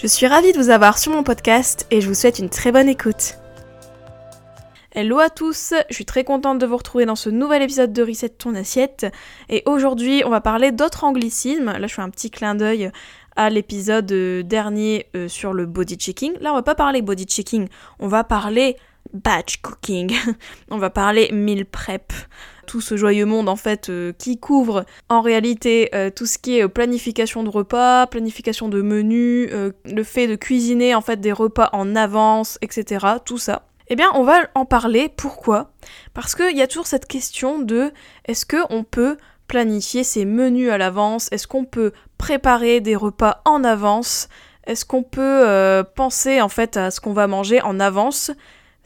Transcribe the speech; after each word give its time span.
Je 0.00 0.06
suis 0.06 0.26
ravie 0.26 0.54
de 0.54 0.56
vous 0.56 0.70
avoir 0.70 0.96
sur 0.96 1.12
mon 1.12 1.22
podcast 1.22 1.86
et 1.90 2.00
je 2.00 2.08
vous 2.08 2.14
souhaite 2.14 2.38
une 2.38 2.48
très 2.48 2.72
bonne 2.72 2.88
écoute. 2.88 3.34
Hello 4.92 5.18
à 5.18 5.28
tous, 5.28 5.74
je 5.90 5.94
suis 5.94 6.06
très 6.06 6.24
contente 6.24 6.58
de 6.58 6.64
vous 6.64 6.78
retrouver 6.78 7.04
dans 7.04 7.16
ce 7.16 7.28
nouvel 7.28 7.60
épisode 7.60 7.92
de 7.92 8.02
Reset 8.02 8.30
ton 8.30 8.54
assiette. 8.54 9.06
Et 9.50 9.62
aujourd'hui, 9.66 10.22
on 10.24 10.30
va 10.30 10.40
parler 10.40 10.72
d'autres 10.72 11.04
anglicismes. 11.04 11.72
Là, 11.72 11.86
je 11.86 11.92
fais 11.92 12.00
un 12.00 12.08
petit 12.08 12.30
clin 12.30 12.54
d'œil 12.54 12.90
à 13.36 13.50
l'épisode 13.50 14.10
euh, 14.10 14.42
dernier 14.42 15.04
euh, 15.16 15.28
sur 15.28 15.52
le 15.52 15.66
body 15.66 15.96
checking. 15.96 16.32
Là, 16.40 16.52
on 16.52 16.54
va 16.54 16.62
pas 16.62 16.74
parler 16.74 17.02
body 17.02 17.26
checking, 17.26 17.68
on 17.98 18.08
va 18.08 18.24
parler 18.24 18.78
batch 19.12 19.58
cooking. 19.58 20.16
on 20.70 20.78
va 20.78 20.88
parler 20.88 21.28
meal 21.30 21.66
prep. 21.66 22.10
Tout 22.70 22.80
ce 22.80 22.96
joyeux 22.96 23.26
monde 23.26 23.48
en 23.48 23.56
fait 23.56 23.88
euh, 23.88 24.12
qui 24.16 24.38
couvre 24.38 24.84
en 25.08 25.22
réalité 25.22 25.90
tout 26.14 26.26
ce 26.26 26.38
qui 26.38 26.58
est 26.58 26.68
planification 26.68 27.42
de 27.42 27.48
repas, 27.48 28.06
planification 28.06 28.68
de 28.68 28.80
menus, 28.80 29.50
le 29.50 30.04
fait 30.04 30.28
de 30.28 30.36
cuisiner 30.36 30.94
en 30.94 31.00
fait 31.00 31.20
des 31.20 31.32
repas 31.32 31.68
en 31.72 31.96
avance, 31.96 32.58
etc. 32.62 33.06
Tout 33.24 33.38
ça. 33.38 33.64
Eh 33.88 33.96
bien, 33.96 34.10
on 34.14 34.22
va 34.22 34.38
en 34.54 34.64
parler. 34.64 35.08
Pourquoi? 35.14 35.72
Parce 36.14 36.36
qu'il 36.36 36.56
y 36.56 36.62
a 36.62 36.68
toujours 36.68 36.86
cette 36.86 37.06
question 37.06 37.58
de 37.58 37.92
est-ce 38.24 38.46
qu'on 38.46 38.84
peut 38.84 39.16
planifier 39.48 40.04
ses 40.04 40.24
menus 40.24 40.70
à 40.70 40.78
l'avance? 40.78 41.28
Est-ce 41.32 41.48
qu'on 41.48 41.64
peut 41.64 41.90
préparer 42.16 42.80
des 42.80 42.94
repas 42.94 43.42
en 43.44 43.64
avance? 43.64 44.28
Est-ce 44.64 44.84
qu'on 44.84 45.02
peut 45.02 45.20
euh, 45.20 45.82
penser 45.82 46.40
en 46.40 46.48
fait 46.48 46.76
à 46.76 46.92
ce 46.92 47.00
qu'on 47.00 47.12
va 47.12 47.26
manger 47.26 47.60
en 47.62 47.80
avance? 47.80 48.30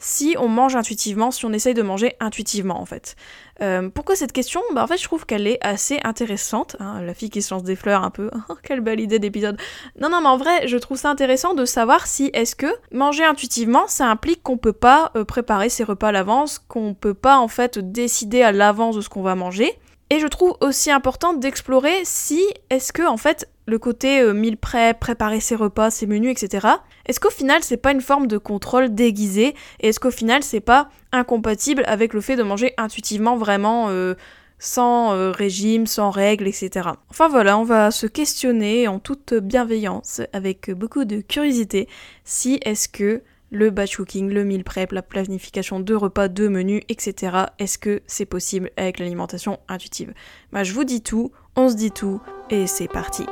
Si 0.05 0.35
on 0.37 0.47
mange 0.47 0.75
intuitivement, 0.75 1.31
si 1.31 1.45
on 1.45 1.51
essaye 1.51 1.73
de 1.73 1.81
manger 1.81 2.15
intuitivement 2.19 2.79
en 2.79 2.85
fait. 2.85 3.15
Euh, 3.61 3.89
pourquoi 3.89 4.15
cette 4.15 4.33
question? 4.33 4.61
Bah, 4.75 4.83
En 4.83 4.87
fait, 4.87 4.97
je 4.97 5.03
trouve 5.03 5.25
qu'elle 5.25 5.47
est 5.47 5.57
assez 5.65 5.99
intéressante. 6.03 6.75
Hein, 6.79 7.01
la 7.01 7.15
fille 7.15 7.31
qui 7.31 7.41
se 7.41 7.51
lance 7.51 7.63
des 7.63 7.75
fleurs 7.75 8.03
un 8.03 8.11
peu. 8.11 8.29
Oh, 8.49 8.53
quelle 8.61 8.81
belle 8.81 8.99
idée 8.99 9.17
d'épisode. 9.17 9.57
Non, 9.99 10.09
non, 10.09 10.21
mais 10.21 10.27
en 10.27 10.37
vrai, 10.37 10.67
je 10.67 10.77
trouve 10.77 10.97
ça 10.97 11.09
intéressant 11.09 11.55
de 11.55 11.65
savoir 11.65 12.05
si 12.05 12.29
est-ce 12.33 12.55
que 12.55 12.67
manger 12.91 13.23
intuitivement, 13.23 13.87
ça 13.87 14.05
implique 14.05 14.43
qu'on 14.43 14.57
peut 14.57 14.73
pas 14.73 15.11
euh, 15.15 15.25
préparer 15.25 15.69
ses 15.69 15.83
repas 15.83 16.09
à 16.09 16.11
l'avance, 16.11 16.59
qu'on 16.59 16.93
peut 16.93 17.15
pas 17.15 17.37
en 17.37 17.47
fait 17.47 17.79
décider 17.79 18.43
à 18.43 18.51
l'avance 18.51 18.95
de 18.95 19.01
ce 19.01 19.09
qu'on 19.09 19.23
va 19.23 19.33
manger. 19.33 19.73
Et 20.11 20.19
je 20.19 20.27
trouve 20.27 20.55
aussi 20.61 20.91
important 20.91 21.33
d'explorer 21.33 22.01
si 22.03 22.41
est-ce 22.69 22.93
que 22.93 23.01
en 23.01 23.17
fait 23.17 23.49
le 23.65 23.79
côté 23.79 24.21
euh, 24.21 24.33
mille 24.33 24.57
prep, 24.57 24.99
préparer 24.99 25.39
ses 25.39 25.55
repas, 25.55 25.89
ses 25.89 26.05
menus, 26.05 26.31
etc. 26.31 26.67
Est-ce 27.07 27.19
qu'au 27.19 27.31
final 27.31 27.63
c'est 27.63 27.77
pas 27.77 27.91
une 27.91 28.01
forme 28.01 28.27
de 28.27 28.37
contrôle 28.37 28.93
déguisé 28.93 29.55
et 29.79 29.87
est-ce 29.87 29.99
qu'au 29.99 30.11
final 30.11 30.43
c'est 30.43 30.59
pas 30.59 30.89
incompatible 31.11 31.83
avec 31.87 32.13
le 32.13 32.21
fait 32.21 32.35
de 32.35 32.43
manger 32.43 32.73
intuitivement 32.77 33.35
vraiment 33.35 33.87
euh, 33.89 34.13
sans 34.59 35.13
euh, 35.13 35.31
régime, 35.31 35.87
sans 35.87 36.11
règles, 36.11 36.47
etc. 36.47 36.89
Enfin 37.09 37.27
voilà, 37.27 37.57
on 37.57 37.63
va 37.63 37.89
se 37.89 38.05
questionner 38.05 38.87
en 38.87 38.99
toute 38.99 39.33
bienveillance, 39.33 40.21
avec 40.33 40.69
beaucoup 40.69 41.05
de 41.05 41.21
curiosité, 41.21 41.87
si 42.23 42.59
est-ce 42.63 42.87
que 42.87 43.23
le 43.51 43.69
batch 43.69 43.97
cooking, 43.97 44.29
le 44.29 44.43
meal 44.43 44.63
prep, 44.63 44.91
la 44.91 45.01
planification 45.01 45.79
de 45.79 45.93
repas, 45.93 46.27
de 46.27 46.47
menus, 46.47 46.81
etc. 46.89 47.45
Est-ce 47.59 47.77
que 47.77 48.01
c'est 48.07 48.25
possible 48.25 48.71
avec 48.77 48.99
l'alimentation 48.99 49.59
intuitive? 49.67 50.13
Bah 50.51 50.63
je 50.63 50.73
vous 50.73 50.83
dis 50.83 51.01
tout, 51.01 51.31
on 51.55 51.69
se 51.69 51.75
dit 51.75 51.91
tout, 51.91 52.21
et 52.49 52.67
c'est 52.67 52.87
parti. 52.87 53.25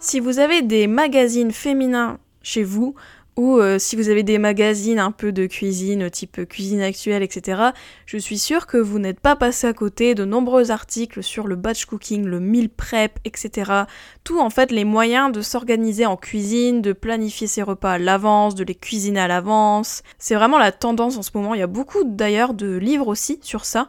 Si 0.00 0.20
vous 0.20 0.38
avez 0.38 0.62
des 0.62 0.86
magazines 0.86 1.50
féminins 1.50 2.18
chez 2.42 2.62
vous, 2.62 2.94
ou 3.38 3.60
euh, 3.60 3.78
si 3.78 3.94
vous 3.94 4.08
avez 4.08 4.24
des 4.24 4.36
magazines 4.36 4.98
un 4.98 5.12
peu 5.12 5.30
de 5.30 5.46
cuisine, 5.46 6.10
type 6.10 6.44
cuisine 6.48 6.80
actuelle, 6.80 7.22
etc., 7.22 7.70
je 8.04 8.18
suis 8.18 8.36
sûre 8.36 8.66
que 8.66 8.76
vous 8.76 8.98
n'êtes 8.98 9.20
pas 9.20 9.36
passé 9.36 9.68
à 9.68 9.72
côté 9.72 10.16
de 10.16 10.24
nombreux 10.24 10.72
articles 10.72 11.22
sur 11.22 11.46
le 11.46 11.54
batch 11.54 11.84
cooking, 11.84 12.24
le 12.24 12.40
meal 12.40 12.68
prep, 12.68 13.20
etc. 13.24 13.84
Tout 14.24 14.40
en 14.40 14.50
fait 14.50 14.72
les 14.72 14.84
moyens 14.84 15.30
de 15.30 15.40
s'organiser 15.40 16.04
en 16.04 16.16
cuisine, 16.16 16.82
de 16.82 16.92
planifier 16.92 17.46
ses 17.46 17.62
repas 17.62 17.92
à 17.92 17.98
l'avance, 17.98 18.56
de 18.56 18.64
les 18.64 18.74
cuisiner 18.74 19.20
à 19.20 19.28
l'avance. 19.28 20.02
C'est 20.18 20.34
vraiment 20.34 20.58
la 20.58 20.72
tendance 20.72 21.16
en 21.16 21.22
ce 21.22 21.30
moment. 21.32 21.54
Il 21.54 21.60
y 21.60 21.62
a 21.62 21.68
beaucoup 21.68 22.02
d'ailleurs 22.02 22.54
de 22.54 22.76
livres 22.76 23.06
aussi 23.06 23.38
sur 23.40 23.64
ça 23.64 23.88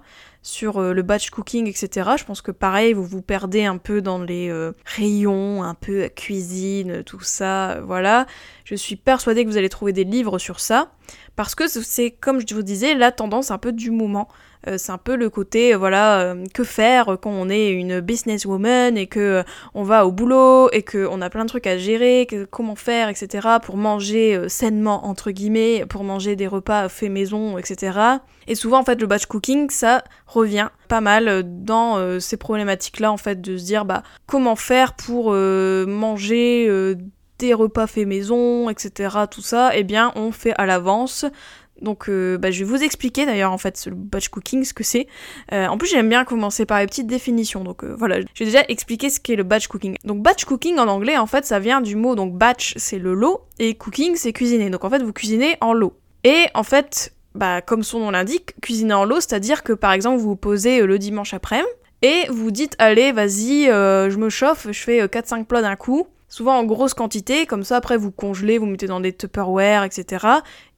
sur 0.50 0.78
euh, 0.78 0.94
le 0.94 1.02
batch 1.02 1.30
cooking, 1.30 1.68
etc. 1.68 2.12
Je 2.18 2.26
pense 2.26 2.42
que 2.42 2.52
pareil, 2.52 2.94
vous 2.94 3.06
vous 3.06 3.22
perdez 3.22 3.66
un 3.66 3.78
peu 3.78 4.02
dans 4.02 4.22
les 4.22 4.50
euh, 4.50 4.74
rayons, 4.84 5.64
un 5.64 5.76
peu 5.76 6.10
cuisine, 6.10 7.04
tout 7.04 7.22
ça, 7.22 7.80
voilà. 7.82 8.26
Je 8.66 8.76
suis 8.76 8.96
persuadée 8.96 9.46
que 9.46 9.50
vous 9.50 9.58
allez 9.58 9.70
trouver 9.70 9.94
des 9.94 10.04
livres 10.04 10.40
sur 10.40 10.60
ça, 10.60 10.92
parce 11.40 11.56
que 11.56 11.70
c'est, 11.70 12.12
comme 12.12 12.42
je 12.46 12.54
vous 12.54 12.64
disais, 12.64 12.96
la 12.96 13.14
tendance 13.14 13.50
un 13.50 13.58
peu 13.58 13.72
du 13.72 13.92
moment. 13.92 14.28
Euh, 14.68 14.76
c'est 14.78 14.92
un 14.92 14.98
peu 14.98 15.16
le 15.16 15.30
côté, 15.30 15.74
euh, 15.74 15.78
voilà, 15.78 16.20
euh, 16.20 16.44
que 16.54 16.66
faire 16.66 17.18
quand 17.22 17.32
on 17.32 17.50
est 17.50 17.70
une 17.70 18.02
businesswoman 18.02 18.98
et 18.98 19.08
que 19.08 19.46
on 19.74 19.84
va 19.84 20.06
au 20.06 20.12
boulot 20.12 20.70
et 20.72 20.84
qu'on 20.84 21.22
a 21.22 21.30
plein 21.30 21.46
de 21.46 21.48
trucs 21.48 21.66
à 21.66 21.78
gérer, 21.78 22.28
comment 22.52 22.76
faire, 22.76 23.08
etc. 23.08 23.48
pour 23.64 23.78
manger 23.78 24.50
sainement, 24.50 25.08
entre 25.08 25.32
guillemets, 25.32 25.86
pour 25.88 26.04
manger 26.04 26.36
des 26.36 26.48
repas 26.48 26.90
faits 26.90 27.10
maison, 27.10 27.58
etc. 27.58 27.98
Et 28.48 28.56
souvent, 28.56 28.80
en 28.80 28.84
fait, 28.84 29.00
le 29.00 29.08
batch 29.08 29.26
cooking, 29.26 29.70
ça 29.70 30.04
revient 30.28 30.68
pas 30.90 31.00
mal 31.00 31.44
dans 31.46 32.20
ces 32.20 32.36
problématiques-là, 32.36 33.14
en 33.14 33.18
fait, 33.18 33.40
de 33.40 33.56
se 33.56 33.64
dire, 33.64 33.86
bah, 33.86 34.04
comment 34.28 34.58
faire 34.58 34.94
pour 34.94 35.32
manger 35.32 36.98
des 37.40 37.54
repas 37.54 37.88
faits 37.88 38.08
maison, 38.08 38.70
etc. 38.70 39.16
Tout 39.30 39.42
ça, 39.42 39.72
eh 39.74 39.84
bien, 39.84 40.12
on 40.16 40.32
fait 40.32 40.54
à 40.58 40.66
l'avance. 40.66 41.26
Donc 41.82 42.10
euh, 42.10 42.38
bah, 42.38 42.52
je 42.52 42.60
vais 42.60 42.70
vous 42.70 42.84
expliquer 42.84 43.26
d'ailleurs 43.26 43.52
en 43.52 43.58
fait 43.58 43.86
le 43.86 43.96
batch 43.96 44.30
cooking, 44.30 44.64
ce 44.64 44.74
que 44.74 44.84
c'est. 44.84 45.08
Euh, 45.54 45.68
en 45.68 45.78
plus 45.78 45.88
j'aime 45.90 46.10
bien 46.10 46.26
commencer 46.26 46.66
par 46.66 46.80
les 46.80 46.88
petites 46.88 47.08
définitions, 47.08 47.64
donc 47.64 47.84
euh, 47.84 47.96
voilà, 47.98 48.20
je 48.22 48.40
vais 48.40 48.46
déjà 48.46 48.64
expliquer 48.68 49.10
ce 49.10 49.20
qu'est 49.20 49.36
le 49.36 49.44
batch 49.44 49.68
cooking. 49.68 49.96
Donc 50.04 50.22
batch 50.22 50.46
cooking 50.46 50.78
en 50.78 50.88
anglais 50.88 51.18
en 51.18 51.28
fait 51.28 51.46
ça 51.46 51.60
vient 51.60 51.82
du 51.82 51.96
mot, 51.96 52.16
donc 52.16 52.34
batch 52.38 52.74
c'est 52.78 53.00
le 53.00 53.14
lot, 53.14 53.42
et 53.60 53.76
cooking 53.76 54.16
c'est 54.16 54.34
cuisiner. 54.34 54.70
Donc 54.70 54.84
en 54.84 54.90
fait 54.90 55.02
vous 55.02 55.14
cuisinez 55.14 55.56
en 55.62 55.74
lot. 55.74 55.94
Et 56.24 56.48
en 56.54 56.64
fait, 56.64 57.14
bah, 57.34 57.62
comme 57.62 57.84
son 57.84 58.00
nom 58.00 58.12
l'indique, 58.12 58.60
cuisiner 58.62 58.94
en 58.94 59.06
lot, 59.06 59.22
c'est-à-dire 59.22 59.64
que 59.64 59.74
par 59.74 59.94
exemple 59.94 60.18
vous 60.18 60.30
vous 60.30 60.36
posez 60.36 60.86
le 60.86 61.00
dimanche 61.00 61.34
après-midi, 61.34 61.70
et 62.02 62.28
vous 62.30 62.52
dites 62.52 62.76
allez 62.80 63.12
vas-y 63.12 63.66
je 63.66 64.18
me 64.18 64.30
chauffe, 64.30 64.68
je 64.72 64.84
fais 64.84 65.06
4-5 65.06 65.46
plats 65.46 65.62
d'un 65.62 65.76
coup, 65.76 66.08
souvent 66.30 66.58
en 66.58 66.64
grosse 66.64 66.94
quantité, 66.94 67.46
comme 67.46 67.64
ça 67.64 67.76
après 67.78 67.98
vous 67.98 68.12
congelez, 68.12 68.58
vous 68.58 68.68
mettez 68.68 68.88
dans 68.88 69.02
des 69.02 69.12
Tupperware, 69.14 69.84
etc. 69.84 70.26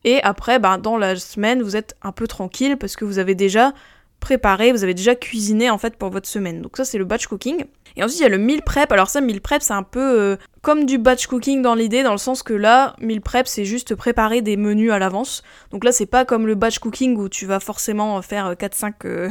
Et 0.03 0.23
après, 0.23 0.57
ben, 0.57 0.77
dans 0.79 0.97
la 0.97 1.15
semaine, 1.15 1.61
vous 1.61 1.75
êtes 1.75 1.95
un 2.01 2.11
peu 2.11 2.25
tranquille 2.27 2.77
parce 2.77 2.95
que 2.95 3.05
vous 3.05 3.19
avez 3.19 3.35
déjà 3.35 3.73
préparé, 4.21 4.71
vous 4.71 4.83
avez 4.83 4.93
déjà 4.93 5.15
cuisiné 5.15 5.69
en 5.69 5.77
fait 5.77 5.97
pour 5.97 6.09
votre 6.09 6.29
semaine. 6.29 6.61
Donc 6.61 6.77
ça 6.77 6.85
c'est 6.85 6.97
le 6.97 7.03
batch 7.03 7.27
cooking. 7.27 7.65
Et 7.97 8.03
ensuite 8.03 8.19
il 8.19 8.23
y 8.23 8.25
a 8.25 8.29
le 8.29 8.37
meal 8.37 8.61
prep. 8.61 8.89
Alors 8.93 9.09
ça 9.09 9.19
meal 9.19 9.41
prep 9.41 9.61
c'est 9.61 9.73
un 9.73 9.83
peu 9.83 9.99
euh, 9.99 10.37
comme 10.61 10.85
du 10.85 10.97
batch 10.97 11.25
cooking 11.25 11.61
dans 11.61 11.73
l'idée 11.73 12.03
dans 12.03 12.11
le 12.11 12.19
sens 12.19 12.43
que 12.43 12.53
là 12.53 12.95
meal 13.01 13.19
prep 13.19 13.47
c'est 13.47 13.65
juste 13.65 13.95
préparer 13.95 14.41
des 14.41 14.55
menus 14.55 14.91
à 14.91 14.99
l'avance. 14.99 15.41
Donc 15.71 15.83
là 15.83 15.91
c'est 15.91 16.05
pas 16.05 16.23
comme 16.23 16.45
le 16.47 16.55
batch 16.55 16.79
cooking 16.79 17.17
où 17.17 17.27
tu 17.27 17.47
vas 17.47 17.59
forcément 17.59 18.21
faire 18.21 18.55
4 18.57 18.75
5 18.75 19.05
euh, 19.05 19.29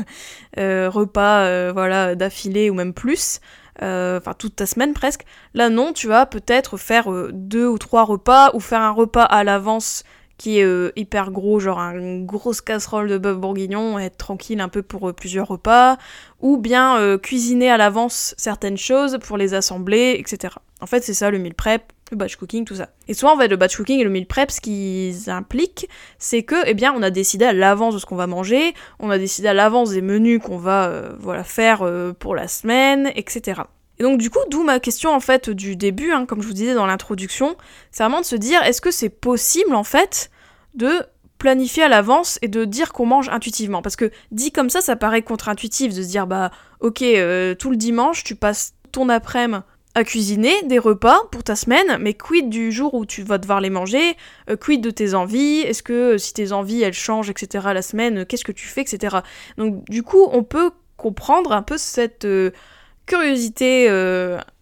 euh, 0.59 0.91
repas 0.91 1.73
voilà 1.73 2.17
d'affilée 2.17 2.69
ou 2.69 2.75
même 2.75 2.93
plus. 2.93 3.41
Enfin 3.83 4.35
toute 4.39 4.57
ta 4.57 4.67
semaine 4.67 4.93
presque. 4.93 5.25
Là 5.55 5.71
non, 5.71 5.93
tu 5.93 6.07
vas 6.07 6.27
peut-être 6.27 6.77
faire 6.77 7.11
deux 7.33 7.67
ou 7.67 7.79
trois 7.79 8.05
repas 8.05 8.51
ou 8.55 8.61
faire 8.61 8.83
un 8.83 8.91
repas 8.91 9.25
à 9.25 9.43
l'avance 9.43 10.05
qui 10.41 10.59
est 10.59 10.65
euh, 10.65 10.91
hyper 10.97 11.33
gros, 11.33 11.61
genre 11.61 11.79
une 11.79 12.25
grosse 12.25 12.63
casserole 12.63 13.11
de 13.11 13.19
bœuf 13.19 13.37
bourguignon, 13.37 13.99
être 13.99 14.17
tranquille 14.17 14.63
un 14.63 14.71
peu 14.71 14.81
pour 14.83 15.11
euh, 15.11 15.13
plusieurs 15.13 15.47
repas, 15.47 15.99
ou 16.41 16.57
bien 16.57 16.99
euh, 16.99 17.19
cuisiner 17.19 17.71
à 17.71 17.77
l'avance 17.77 18.35
certaines 18.39 18.79
choses 18.79 19.19
pour 19.21 19.37
les 19.37 19.53
assembler, 19.53 20.17
etc. 20.19 20.55
En 20.81 20.87
fait, 20.87 21.03
c'est 21.03 21.15
ça 21.15 21.31
le 21.31 21.39
meal 21.39 21.55
prep, 21.55 21.93
le 22.11 22.17
batch 22.17 22.37
cooking, 22.37 22.65
tout 22.65 22.75
ça. 22.75 22.89
Et 23.09 23.15
souvent, 23.15 23.35
en 23.35 23.39
fait, 23.39 23.49
le 23.49 23.57
batch 23.57 23.77
cooking 23.77 24.01
et 24.01 24.05
le 24.05 24.11
meal 24.11 24.27
prep, 24.27 24.51
ce 24.51 24.61
qu'ils 24.61 25.31
impliquent, 25.31 25.89
c'est 26.19 26.43
que, 26.43 26.57
eh 26.67 26.75
bien, 26.75 26.93
on 26.97 27.03
a 27.03 27.11
décidé 27.11 27.45
à 27.45 27.53
l'avance 27.53 27.95
de 27.95 27.99
ce 27.99 28.07
qu'on 28.07 28.17
va 28.17 28.27
manger, 28.27 28.75
on 28.99 29.11
a 29.11 29.19
décidé 29.19 29.49
à 29.49 29.55
l'avance 29.55 29.91
des 29.91 30.03
menus 30.03 30.41
qu'on 30.43 30.59
va, 30.59 31.11
voilà, 31.19 31.45
faire 31.45 31.89
pour 32.19 32.35
la 32.35 32.49
semaine, 32.49 33.11
etc. 33.15 33.63
Et 34.01 34.03
donc 34.03 34.19
du 34.19 34.31
coup, 34.31 34.39
d'où 34.51 34.65
ma 34.65 34.81
question 34.81 35.15
en 35.15 35.21
fait 35.21 35.51
du 35.51 35.77
début, 35.77 36.11
hein, 36.13 36.25
comme 36.25 36.41
je 36.41 36.47
vous 36.47 36.55
disais 36.55 36.73
dans 36.73 36.87
l'introduction, 36.87 37.57
c'est 37.91 38.03
vraiment 38.03 38.23
de 38.23 38.27
se 38.27 38.35
dire 38.35 38.63
est-ce 38.63 38.81
que 38.81 38.91
c'est 38.91 39.11
possible 39.11 39.75
en 39.75 39.85
fait 39.85 40.31
de 40.75 41.03
planifier 41.37 41.83
à 41.83 41.89
l'avance 41.89 42.39
et 42.41 42.49
de 42.49 42.65
dire 42.65 42.95
qu'on 42.95 43.05
mange 43.05 43.29
intuitivement? 43.29 43.83
Parce 43.83 43.97
que 43.97 44.11
dit 44.31 44.53
comme 44.53 44.71
ça, 44.71 44.81
ça 44.81 44.97
paraît 44.97 45.21
contre-intuitif 45.21 45.95
de 45.95 46.03
se 46.03 46.09
dire 46.09 46.27
bah 46.27 46.51
ok, 46.81 47.03
euh, 47.03 47.55
tout 47.55 47.71
le 47.71 47.77
dimanche, 47.77 48.25
tu 48.25 48.37
passes 48.37 48.73
ton 48.91 49.11
après-midi 49.11 49.63
à 49.95 50.05
cuisiner 50.05 50.63
des 50.63 50.79
repas 50.79 51.25
pour 51.33 51.43
ta 51.43 51.57
semaine, 51.57 51.99
mais 52.01 52.15
quid 52.15 52.49
du 52.49 52.71
jour 52.71 52.95
où 52.95 53.05
tu 53.05 53.23
vas 53.23 53.39
devoir 53.39 53.61
les 53.61 53.71
manger, 53.71 54.17
euh, 54.49 54.57
quid 54.57 54.81
de 54.81 54.91
tes 54.91 55.15
envies, 55.15 55.61
est-ce 55.61 55.83
que 55.83 56.15
euh, 56.15 56.19
si 56.19 56.33
tes 56.33 56.53
envies 56.53 56.83
elles 56.83 56.93
changent, 56.93 57.31
etc. 57.31 57.69
la 57.75 57.83
semaine, 57.83 58.19
euh, 58.19 58.25
qu'est-ce 58.25 58.45
que 58.45 58.53
tu 58.53 58.67
fais, 58.67 58.83
etc. 58.83 59.19
Donc 59.59 59.85
du 59.91 60.03
coup, 60.03 60.29
on 60.31 60.45
peut 60.45 60.71
comprendre 60.97 61.53
un 61.53 61.63
peu 61.63 61.77
cette 61.79 62.27
curiosité, 63.07 63.87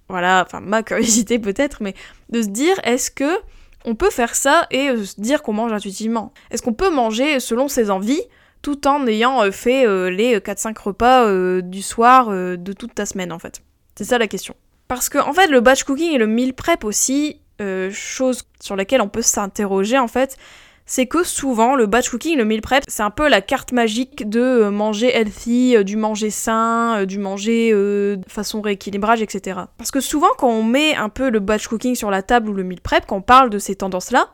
voilà, 0.09 0.45
enfin 0.47 0.61
ma 0.61 0.83
curiosité 0.83 1.39
peut-être, 1.41 1.83
mais 1.83 1.95
de 2.31 2.43
se 2.43 2.49
dire 2.49 2.77
est-ce 2.85 3.11
que 3.11 3.39
on 3.85 3.95
peut 3.95 4.11
faire 4.11 4.35
ça 4.35 4.67
et 4.71 4.97
se 5.05 5.21
dire 5.21 5.43
qu'on 5.43 5.53
mange 5.53 5.73
intuitivement? 5.73 6.33
Est-ce 6.51 6.63
qu'on 6.63 6.75
peut 6.75 6.91
manger 6.91 7.41
selon 7.41 7.69
ses 7.69 7.91
envies 7.91 8.23
tout 8.63 8.87
en 8.87 9.07
ayant 9.07 9.51
fait 9.51 9.85
les 10.11 10.39
4-5 10.39 10.81
repas 10.81 11.61
du 11.61 11.83
soir 11.83 12.31
de 12.31 12.73
toute 12.73 12.95
ta 12.95 13.05
semaine 13.05 13.33
en 13.33 13.41
fait? 13.41 13.63
C'est 13.97 14.05
ça 14.05 14.19
la 14.19 14.29
question. 14.29 14.55
Parce 14.89 15.11
que 15.11 15.19
en 15.19 15.35
fait, 15.35 15.49
le 15.49 15.61
batch 15.61 15.85
cooking 15.85 16.13
et 16.13 16.19
le 16.19 16.27
meal 16.27 16.55
prep 16.55 16.83
aussi, 16.83 17.41
euh, 17.61 17.91
chose 17.93 18.43
sur 18.61 18.75
laquelle 18.75 19.03
on 19.03 19.09
peut 19.09 19.23
s'interroger 19.23 19.99
en 19.99 20.09
fait, 20.09 20.37
c'est 20.87 21.07
que 21.07 21.23
souvent 21.23 21.75
le 21.75 21.85
batch 21.87 22.09
cooking, 22.09 22.39
le 22.39 22.47
meal 22.47 22.63
prep, 22.63 22.83
c'est 22.89 23.03
un 23.03 23.11
peu 23.11 23.29
la 23.29 23.43
carte 23.43 23.73
magique 23.73 24.29
de 24.31 24.41
euh, 24.41 24.71
manger 24.71 25.15
healthy, 25.15 25.77
euh, 25.77 25.83
du 25.83 25.97
manger 25.97 26.31
sain, 26.31 27.05
du 27.05 27.19
manger 27.19 27.75
façon 28.27 28.63
rééquilibrage, 28.63 29.21
etc. 29.21 29.61
Parce 29.77 29.91
que 29.91 30.01
souvent 30.01 30.31
quand 30.39 30.49
on 30.49 30.63
met 30.63 30.95
un 30.95 31.11
peu 31.11 31.29
le 31.29 31.41
batch 31.41 31.69
cooking 31.69 31.95
sur 31.95 32.11
la 32.11 32.23
table 32.23 32.49
ou 32.49 32.55
le 32.55 32.65
meal 32.65 32.81
prep, 32.81 33.05
quand 33.07 33.17
on 33.17 33.23
parle 33.23 33.51
de 33.51 33.59
ces 33.59 33.75
tendances-là, 33.75 34.31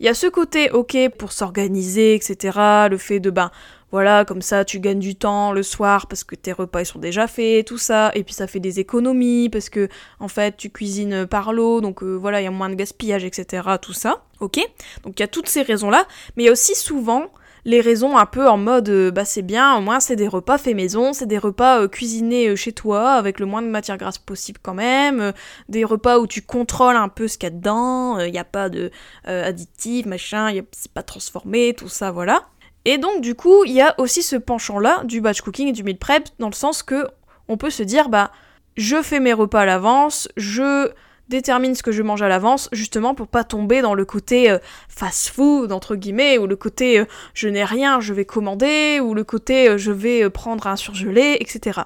il 0.00 0.06
y 0.06 0.08
a 0.08 0.14
ce 0.14 0.26
côté 0.26 0.68
ok 0.72 0.96
pour 1.16 1.30
s'organiser, 1.30 2.16
etc. 2.16 2.58
Le 2.90 2.96
fait 2.96 3.20
de 3.20 3.30
ben 3.30 3.52
voilà, 3.92 4.24
comme 4.24 4.40
ça 4.40 4.64
tu 4.64 4.80
gagnes 4.80 4.98
du 4.98 5.14
temps 5.14 5.52
le 5.52 5.62
soir 5.62 6.06
parce 6.06 6.24
que 6.24 6.34
tes 6.34 6.52
repas 6.52 6.80
ils 6.80 6.86
sont 6.86 6.98
déjà 6.98 7.26
faits, 7.26 7.66
tout 7.66 7.76
ça, 7.78 8.10
et 8.14 8.24
puis 8.24 8.34
ça 8.34 8.46
fait 8.46 8.58
des 8.58 8.80
économies 8.80 9.50
parce 9.50 9.68
que 9.68 9.88
en 10.18 10.28
fait 10.28 10.56
tu 10.56 10.70
cuisines 10.70 11.26
par 11.26 11.52
l'eau, 11.52 11.82
donc 11.82 12.02
euh, 12.02 12.14
voilà, 12.14 12.40
il 12.40 12.44
y 12.44 12.46
a 12.46 12.50
moins 12.50 12.70
de 12.70 12.74
gaspillage, 12.74 13.22
etc. 13.22 13.68
Tout 13.80 13.92
ça, 13.92 14.24
ok? 14.40 14.58
Donc 15.04 15.18
il 15.18 15.20
y 15.20 15.22
a 15.22 15.28
toutes 15.28 15.48
ces 15.48 15.60
raisons-là, 15.60 16.06
mais 16.36 16.44
il 16.44 16.46
y 16.46 16.48
a 16.48 16.52
aussi 16.52 16.74
souvent 16.74 17.30
les 17.64 17.82
raisons 17.82 18.16
un 18.16 18.24
peu 18.24 18.48
en 18.48 18.56
mode 18.56 18.88
euh, 18.88 19.10
bah 19.10 19.26
c'est 19.26 19.42
bien, 19.42 19.76
au 19.76 19.82
moins 19.82 20.00
c'est 20.00 20.16
des 20.16 20.26
repas 20.26 20.56
faits 20.56 20.74
maison, 20.74 21.12
c'est 21.12 21.26
des 21.26 21.38
repas 21.38 21.82
euh, 21.82 21.88
cuisinés 21.88 22.56
chez 22.56 22.72
toi 22.72 23.10
avec 23.10 23.38
le 23.40 23.44
moins 23.46 23.60
de 23.60 23.68
matière 23.68 23.98
grasse 23.98 24.16
possible 24.16 24.58
quand 24.62 24.74
même, 24.74 25.34
des 25.68 25.84
repas 25.84 26.18
où 26.18 26.26
tu 26.26 26.40
contrôles 26.40 26.96
un 26.96 27.08
peu 27.08 27.28
ce 27.28 27.36
qu'il 27.36 27.46
y 27.46 27.52
a 27.52 27.54
dedans, 27.54 28.18
il 28.20 28.32
n'y 28.32 28.38
a 28.38 28.44
pas 28.44 28.70
de 28.70 28.90
additifs, 29.26 30.06
machin, 30.06 30.50
c'est 30.72 30.92
pas 30.92 31.02
transformé, 31.02 31.74
tout 31.74 31.88
ça, 31.90 32.10
voilà. 32.10 32.46
Et 32.84 32.98
donc 32.98 33.20
du 33.20 33.34
coup, 33.34 33.64
il 33.64 33.72
y 33.72 33.80
a 33.80 33.94
aussi 33.98 34.22
ce 34.22 34.36
penchant-là 34.36 35.02
du 35.04 35.20
batch 35.20 35.40
cooking 35.40 35.68
et 35.68 35.72
du 35.72 35.84
meal 35.84 35.98
prep 35.98 36.28
dans 36.38 36.48
le 36.48 36.54
sens 36.54 36.82
que 36.82 37.06
on 37.48 37.56
peut 37.56 37.70
se 37.70 37.82
dire 37.82 38.08
bah 38.08 38.30
je 38.76 39.02
fais 39.02 39.20
mes 39.20 39.32
repas 39.32 39.60
à 39.60 39.66
l'avance, 39.66 40.28
je 40.36 40.90
détermine 41.28 41.74
ce 41.74 41.82
que 41.82 41.92
je 41.92 42.02
mange 42.02 42.22
à 42.22 42.28
l'avance 42.28 42.68
justement 42.72 43.14
pour 43.14 43.28
pas 43.28 43.44
tomber 43.44 43.80
dans 43.80 43.94
le 43.94 44.04
côté 44.04 44.50
euh, 44.50 44.58
fast 44.88 45.28
food 45.28 45.72
entre 45.72 45.96
guillemets 45.96 46.36
ou 46.38 46.46
le 46.46 46.56
côté 46.56 46.98
euh, 46.98 47.04
je 47.34 47.48
n'ai 47.48 47.64
rien, 47.64 48.00
je 48.00 48.12
vais 48.12 48.24
commander 48.24 49.00
ou 49.00 49.14
le 49.14 49.24
côté 49.24 49.68
euh, 49.68 49.78
je 49.78 49.92
vais 49.92 50.28
prendre 50.30 50.66
un 50.66 50.76
surgelé, 50.76 51.36
etc. 51.40 51.82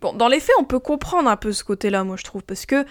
Bon, 0.00 0.12
dans 0.12 0.28
les 0.28 0.38
faits, 0.38 0.54
on 0.60 0.64
peut 0.64 0.80
comprendre 0.80 1.30
un 1.30 1.36
peu 1.36 1.50
ce 1.52 1.64
côté-là, 1.64 2.04
moi 2.04 2.16
je 2.18 2.24
trouve, 2.24 2.42
parce 2.42 2.66
que 2.66 2.84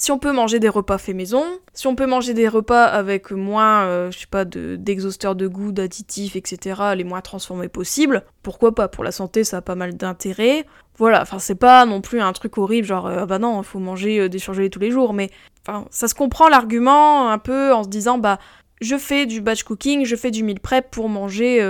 si 0.00 0.10
on 0.12 0.18
peut 0.18 0.32
manger 0.32 0.60
des 0.60 0.70
repas 0.70 0.96
faits 0.96 1.14
maison, 1.14 1.44
si 1.74 1.86
on 1.86 1.94
peut 1.94 2.06
manger 2.06 2.32
des 2.32 2.48
repas 2.48 2.84
avec 2.84 3.32
moins, 3.32 3.82
euh, 3.82 4.10
je 4.10 4.20
sais 4.20 4.26
pas, 4.26 4.46
d'exhausteurs 4.46 5.34
de, 5.34 5.46
goût, 5.46 5.72
d'additifs, 5.72 6.36
etc., 6.36 6.80
les 6.96 7.04
moins 7.04 7.20
transformés 7.20 7.68
possibles, 7.68 8.24
pourquoi 8.42 8.74
pas 8.74 8.88
Pour 8.88 9.04
la 9.04 9.12
santé, 9.12 9.44
ça 9.44 9.58
a 9.58 9.60
pas 9.60 9.74
mal 9.74 9.98
d'intérêt. 9.98 10.64
Voilà, 10.96 11.20
enfin, 11.20 11.38
c'est 11.38 11.54
pas 11.54 11.84
non 11.84 12.00
plus 12.00 12.22
un 12.22 12.32
truc 12.32 12.56
horrible, 12.56 12.86
genre, 12.86 13.08
euh, 13.08 13.18
ah 13.20 13.26
bah 13.26 13.38
non, 13.38 13.62
faut 13.62 13.78
manger 13.78 14.20
euh, 14.20 14.28
des 14.30 14.38
surgelés 14.38 14.70
tous 14.70 14.78
les 14.78 14.90
jours, 14.90 15.12
mais 15.12 15.28
enfin, 15.68 15.84
ça 15.90 16.08
se 16.08 16.14
comprend 16.14 16.48
l'argument 16.48 17.28
un 17.28 17.38
peu 17.38 17.74
en 17.74 17.84
se 17.84 17.90
disant, 17.90 18.16
bah, 18.16 18.38
je 18.80 18.96
fais 18.96 19.26
du 19.26 19.42
batch 19.42 19.64
cooking, 19.64 20.06
je 20.06 20.16
fais 20.16 20.30
du 20.30 20.42
meal 20.42 20.60
prep 20.60 20.90
pour 20.90 21.10
manger 21.10 21.62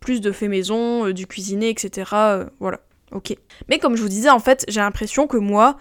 plus 0.00 0.20
de 0.20 0.32
fait 0.32 0.48
maison, 0.48 1.10
du 1.10 1.28
cuisiné, 1.28 1.68
etc., 1.68 2.10
voilà. 2.58 2.80
Ok. 3.12 3.36
Mais 3.68 3.78
comme 3.78 3.94
je 3.94 4.02
vous 4.02 4.08
disais, 4.08 4.30
en 4.30 4.40
fait, 4.40 4.64
j'ai 4.66 4.80
l'impression 4.80 5.28
que 5.28 5.36
moi, 5.36 5.76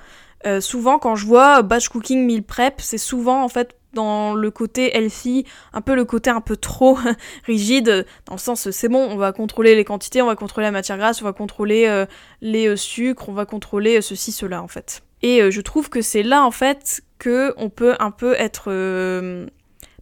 euh, 0.45 0.61
souvent 0.61 0.99
quand 0.99 1.15
je 1.15 1.25
vois 1.25 1.61
batch 1.61 1.89
cooking, 1.89 2.25
meal 2.25 2.43
prep, 2.43 2.75
c'est 2.79 2.97
souvent 2.97 3.43
en 3.43 3.49
fait 3.49 3.75
dans 3.93 4.33
le 4.33 4.51
côté 4.51 4.95
healthy, 4.95 5.45
un 5.73 5.81
peu 5.81 5.95
le 5.95 6.05
côté 6.05 6.29
un 6.29 6.39
peu 6.39 6.55
trop 6.55 6.97
rigide, 7.45 8.05
dans 8.25 8.35
le 8.35 8.39
sens 8.39 8.69
c'est 8.71 8.88
bon, 8.88 9.05
on 9.09 9.17
va 9.17 9.33
contrôler 9.33 9.75
les 9.75 9.83
quantités, 9.83 10.21
on 10.21 10.27
va 10.27 10.35
contrôler 10.35 10.67
la 10.67 10.71
matière 10.71 10.97
grasse, 10.97 11.21
on 11.21 11.25
va 11.25 11.33
contrôler 11.33 11.88
euh, 11.88 12.05
les 12.41 12.67
euh, 12.67 12.75
sucres, 12.75 13.27
on 13.27 13.33
va 13.33 13.45
contrôler 13.45 14.01
ceci, 14.01 14.31
cela 14.31 14.61
en 14.63 14.67
fait. 14.67 15.03
Et 15.23 15.51
je 15.51 15.61
trouve 15.61 15.89
que 15.89 16.01
c'est 16.01 16.23
là 16.23 16.44
en 16.44 16.49
fait 16.49 17.03
que 17.19 17.53
on 17.57 17.69
peut 17.69 17.95
un 17.99 18.09
peu 18.09 18.33
être 18.39 18.71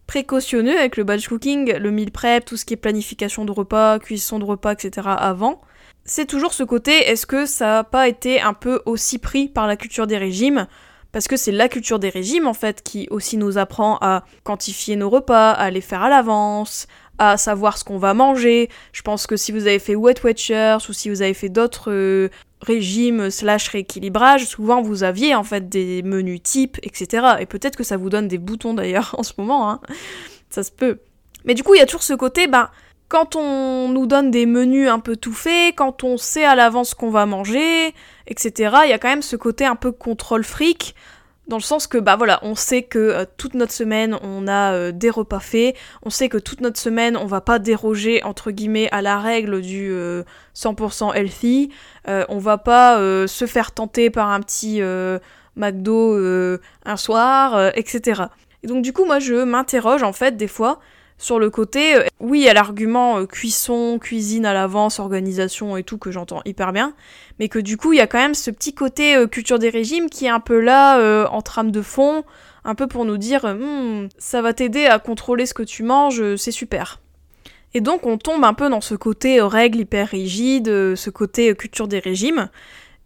précautionneux 0.06 0.78
avec 0.78 0.96
le 0.96 1.04
batch 1.04 1.28
cooking, 1.28 1.76
le 1.76 1.90
meal 1.90 2.10
prep, 2.10 2.42
tout 2.42 2.56
ce 2.56 2.64
qui 2.64 2.72
est 2.72 2.78
planification 2.78 3.44
de 3.44 3.52
repas, 3.52 3.98
cuisson 3.98 4.38
de 4.38 4.44
repas, 4.44 4.72
etc. 4.72 5.08
avant 5.18 5.60
c'est 6.10 6.26
toujours 6.26 6.52
ce 6.52 6.64
côté, 6.64 6.90
est-ce 6.90 7.24
que 7.24 7.46
ça 7.46 7.66
n'a 7.66 7.84
pas 7.84 8.08
été 8.08 8.40
un 8.40 8.52
peu 8.52 8.82
aussi 8.84 9.18
pris 9.18 9.46
par 9.46 9.68
la 9.68 9.76
culture 9.76 10.08
des 10.08 10.18
régimes? 10.18 10.66
Parce 11.12 11.28
que 11.28 11.36
c'est 11.36 11.52
la 11.52 11.68
culture 11.68 12.00
des 12.00 12.08
régimes 12.08 12.48
en 12.48 12.52
fait 12.52 12.82
qui 12.82 13.06
aussi 13.12 13.36
nous 13.36 13.58
apprend 13.58 13.96
à 14.00 14.24
quantifier 14.42 14.96
nos 14.96 15.08
repas, 15.08 15.52
à 15.52 15.70
les 15.70 15.80
faire 15.80 16.02
à 16.02 16.08
l'avance, 16.08 16.88
à 17.18 17.36
savoir 17.36 17.78
ce 17.78 17.84
qu'on 17.84 17.98
va 17.98 18.12
manger. 18.12 18.70
Je 18.90 19.02
pense 19.02 19.28
que 19.28 19.36
si 19.36 19.52
vous 19.52 19.68
avez 19.68 19.78
fait 19.78 19.94
Wet 19.94 20.16
Watchers 20.24 20.78
ou 20.88 20.92
si 20.92 21.10
vous 21.10 21.22
avez 21.22 21.32
fait 21.32 21.48
d'autres 21.48 21.92
euh, 21.92 22.28
régimes 22.60 23.30
slash 23.30 23.68
rééquilibrage, 23.68 24.46
souvent 24.46 24.82
vous 24.82 25.04
aviez 25.04 25.36
en 25.36 25.44
fait 25.44 25.68
des 25.68 26.02
menus 26.02 26.42
types, 26.42 26.78
etc. 26.82 27.36
Et 27.38 27.46
peut-être 27.46 27.76
que 27.76 27.84
ça 27.84 27.96
vous 27.96 28.10
donne 28.10 28.26
des 28.26 28.38
boutons 28.38 28.74
d'ailleurs 28.74 29.14
en 29.16 29.22
ce 29.22 29.34
moment, 29.38 29.70
hein. 29.70 29.80
ça 30.48 30.64
se 30.64 30.72
peut. 30.72 30.98
Mais 31.44 31.54
du 31.54 31.62
coup, 31.62 31.76
il 31.76 31.78
y 31.78 31.82
a 31.82 31.86
toujours 31.86 32.02
ce 32.02 32.14
côté, 32.14 32.48
bah 32.48 32.72
quand 33.10 33.34
on 33.34 33.88
nous 33.88 34.06
donne 34.06 34.30
des 34.30 34.46
menus 34.46 34.88
un 34.88 35.00
peu 35.00 35.16
tout 35.16 35.32
faits, 35.32 35.74
quand 35.74 36.04
on 36.04 36.16
sait 36.16 36.44
à 36.44 36.54
l'avance 36.54 36.90
ce 36.90 36.94
qu'on 36.94 37.10
va 37.10 37.26
manger, 37.26 37.92
etc., 38.28 38.76
il 38.84 38.90
y 38.90 38.92
a 38.92 38.98
quand 38.98 39.08
même 39.08 39.20
ce 39.20 39.34
côté 39.34 39.66
un 39.66 39.74
peu 39.74 39.90
contrôle 39.90 40.44
fric, 40.44 40.94
dans 41.48 41.56
le 41.56 41.62
sens 41.62 41.88
que, 41.88 41.98
bah 41.98 42.14
voilà, 42.14 42.38
on 42.42 42.54
sait 42.54 42.82
que 42.82 42.98
euh, 43.00 43.24
toute 43.36 43.54
notre 43.54 43.72
semaine, 43.72 44.16
on 44.22 44.46
a 44.46 44.72
euh, 44.72 44.92
des 44.92 45.10
repas 45.10 45.40
faits, 45.40 45.76
on 46.04 46.10
sait 46.10 46.28
que 46.28 46.38
toute 46.38 46.60
notre 46.60 46.78
semaine, 46.78 47.16
on 47.16 47.26
va 47.26 47.40
pas 47.40 47.58
déroger, 47.58 48.22
entre 48.22 48.52
guillemets, 48.52 48.88
à 48.92 49.02
la 49.02 49.18
règle 49.18 49.60
du 49.60 49.92
100% 50.54 51.10
euh, 51.10 51.12
healthy, 51.12 51.70
on 52.06 52.38
va 52.38 52.58
pas 52.58 52.96
se 53.26 53.46
faire 53.46 53.72
tenter 53.72 54.10
par 54.10 54.30
un 54.30 54.40
petit 54.40 54.80
McDo 55.56 56.16
un 56.84 56.96
soir, 56.96 57.72
etc. 57.74 58.22
Et 58.62 58.68
donc 58.68 58.82
du 58.82 58.92
coup, 58.92 59.04
moi, 59.04 59.18
je 59.18 59.42
m'interroge, 59.42 60.04
en 60.04 60.12
fait, 60.12 60.36
des 60.36 60.48
fois, 60.48 60.78
sur 61.20 61.38
le 61.38 61.50
côté, 61.50 61.96
euh, 61.96 62.06
oui, 62.18 62.40
il 62.40 62.44
y 62.44 62.48
a 62.48 62.54
l'argument 62.54 63.18
euh, 63.18 63.26
cuisson, 63.26 63.98
cuisine 64.00 64.46
à 64.46 64.54
l'avance, 64.54 64.98
organisation 64.98 65.76
et 65.76 65.82
tout 65.84 65.98
que 65.98 66.10
j'entends 66.10 66.40
hyper 66.46 66.72
bien, 66.72 66.94
mais 67.38 67.50
que 67.50 67.58
du 67.58 67.76
coup, 67.76 67.92
il 67.92 67.98
y 67.98 68.00
a 68.00 68.06
quand 68.06 68.18
même 68.18 68.34
ce 68.34 68.50
petit 68.50 68.72
côté 68.72 69.14
euh, 69.16 69.26
culture 69.26 69.58
des 69.58 69.68
régimes 69.68 70.08
qui 70.08 70.24
est 70.24 70.30
un 70.30 70.40
peu 70.40 70.58
là 70.58 71.28
en 71.30 71.42
trame 71.42 71.70
de 71.72 71.82
fond, 71.82 72.24
un 72.64 72.74
peu 72.74 72.86
pour 72.86 73.04
nous 73.04 73.18
dire 73.18 73.44
hmm, 73.44 74.08
ça 74.16 74.40
va 74.40 74.54
t'aider 74.54 74.86
à 74.86 74.98
contrôler 74.98 75.44
ce 75.44 75.52
que 75.52 75.62
tu 75.62 75.82
manges, 75.82 76.36
c'est 76.36 76.52
super. 76.52 77.00
Et 77.74 77.82
donc 77.82 78.06
on 78.06 78.16
tombe 78.16 78.42
un 78.42 78.54
peu 78.54 78.70
dans 78.70 78.80
ce 78.80 78.94
côté 78.94 79.42
règle 79.42 79.80
hyper 79.80 80.08
rigide, 80.08 80.66
ce 80.96 81.10
côté 81.10 81.54
culture 81.54 81.86
des 81.86 81.98
régimes, 81.98 82.48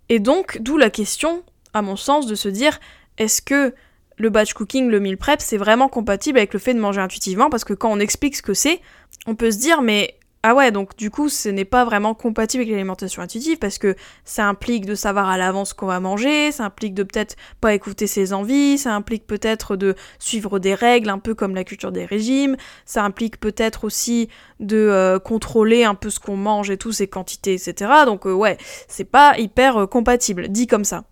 et 0.09 0.21
donc 0.21 0.59
d'où 0.61 0.79
la 0.79 0.89
question, 0.89 1.43
à 1.73 1.83
mon 1.83 1.97
sens, 1.97 2.27
de 2.27 2.37
se 2.37 2.49
dire 2.49 2.79
est-ce 3.19 3.43
que 3.43 3.75
le 4.17 4.31
batch 4.31 4.53
cooking, 4.55 4.89
le 4.89 5.01
meal 5.01 5.17
prep, 5.17 5.41
c'est 5.41 5.57
vraiment 5.57 5.89
compatible 5.89 6.39
avec 6.39 6.53
le 6.53 6.59
fait 6.59 6.75
de 6.75 6.81
manger 6.81 7.01
intuitivement 7.01 7.51
parce 7.51 7.65
que 7.65 7.75
quand 7.75 7.91
on 7.91 7.99
explique 7.99 8.37
ce 8.37 8.43
que 8.43 8.55
c'est, 8.55 8.81
on 9.27 9.35
peut 9.35 9.51
se 9.51 9.59
dire 9.59 9.83
mais 9.83 10.17
ah 10.47 10.55
ouais, 10.55 10.71
donc 10.71 10.95
du 10.99 11.11
coup, 11.11 11.31
ce 11.31 11.49
n'est 11.49 11.65
pas 11.65 11.87
vraiment 11.87 12.13
compatible 12.13 12.61
avec 12.61 12.71
l'alimentation 12.71 13.23
intuitive 13.23 13.57
parce 13.57 13.79
que 13.79 13.97
ça 14.27 14.47
implique 14.47 14.85
de 14.85 14.95
savoir 14.95 15.31
à 15.31 15.39
l'avance 15.39 15.71
ce 15.71 15.75
qu'on 15.75 15.87
va 15.87 16.01
manger, 16.01 16.53
ça 16.53 16.67
implique 16.67 16.93
de 16.93 17.03
peut-être 17.03 17.37
pas 17.63 17.73
écouter 17.73 18.07
ses 18.07 18.35
envies, 18.35 18.77
ça 18.77 18.95
implique 18.95 19.27
peut-être 19.27 19.75
de 19.75 19.95
suivre 20.19 20.59
des 20.59 20.75
règles 20.75 21.09
un 21.09 21.19
peu 21.19 21.35
comme 21.35 21.55
la 21.55 21.65
culture 21.65 21.93
des 21.93 22.05
régimes, 22.05 22.59
ça 22.85 23.03
implique 23.05 23.41
peut-être 23.41 23.85
aussi 23.85 24.29
de 24.61 24.77
euh, 24.77 25.19
contrôler 25.19 25.85
un 25.85 25.95
peu 25.95 26.11
ce 26.11 26.21
qu'on 26.21 26.37
mange 26.37 26.69
et 26.69 26.77
tout, 26.77 26.93
ses 26.93 27.09
quantités, 27.09 27.55
etc. 27.55 27.91
Donc 28.05 28.27
euh, 28.27 28.33
ouais, 28.35 28.59
c'est 28.87 29.05
pas 29.05 29.39
hyper 29.39 29.79
euh, 29.79 29.87
compatible, 29.87 30.49
dit 30.49 30.67
comme 30.67 30.85
ça. 30.85 31.05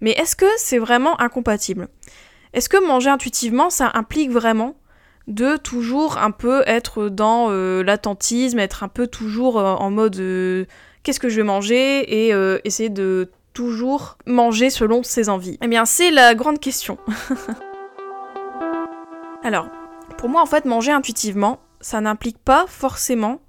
Mais 0.00 0.12
est-ce 0.12 0.36
que 0.36 0.46
c'est 0.56 0.78
vraiment 0.78 1.20
incompatible? 1.20 1.88
Est-ce 2.52 2.68
que 2.68 2.84
manger 2.84 3.10
intuitivement, 3.10 3.70
ça 3.70 3.90
implique 3.94 4.30
vraiment 4.30 4.76
de 5.26 5.56
toujours 5.56 6.18
un 6.18 6.30
peu 6.30 6.62
être 6.66 7.08
dans 7.08 7.48
euh, 7.50 7.82
l'attentisme, 7.82 8.58
être 8.58 8.84
un 8.84 8.88
peu 8.88 9.06
toujours 9.06 9.58
euh, 9.58 9.74
en 9.74 9.90
mode 9.90 10.16
euh, 10.16 10.66
qu'est-ce 11.02 11.20
que 11.20 11.28
je 11.28 11.36
vais 11.36 11.42
manger 11.42 12.28
et 12.28 12.32
essayer 12.64 12.88
de 12.88 13.30
toujours 13.52 14.18
manger 14.26 14.70
selon 14.70 15.02
ses 15.02 15.28
envies? 15.28 15.58
Eh 15.62 15.68
bien, 15.68 15.84
c'est 15.84 16.10
la 16.10 16.34
grande 16.34 16.60
question. 16.60 16.98
Alors, 19.44 19.68
pour 20.18 20.28
moi, 20.28 20.42
en 20.42 20.46
fait, 20.46 20.64
manger 20.64 20.92
intuitivement, 20.92 21.60
ça 21.80 22.00
n'implique 22.00 22.38
pas 22.38 22.66
forcément 22.66 23.40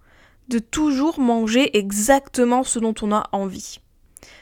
de 0.48 0.60
toujours 0.60 1.20
manger 1.20 1.78
exactement 1.78 2.64
ce 2.64 2.80
dont 2.80 2.94
on 3.02 3.12
a 3.12 3.28
envie. 3.32 3.80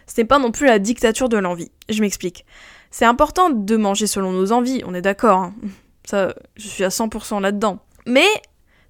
Ce 0.08 0.20
n'est 0.20 0.26
pas 0.26 0.40
non 0.40 0.52
plus 0.52 0.68
la 0.68 0.80
dictature 0.80 1.30
de 1.30 1.38
l'envie. 1.38 1.72
Je 1.90 2.02
m'explique. 2.02 2.46
C'est 2.92 3.06
important 3.06 3.50
de 3.50 3.76
manger 3.76 4.08
selon 4.08 4.32
nos 4.32 4.52
envies, 4.52 4.82
on 4.86 4.94
est 4.94 5.02
d'accord. 5.02 5.40
hein. 5.40 5.54
Ça, 6.06 6.36
je 6.56 6.68
suis 6.68 6.84
à 6.84 6.90
100% 6.90 7.42
là-dedans. 7.42 7.80
Mais 8.06 8.28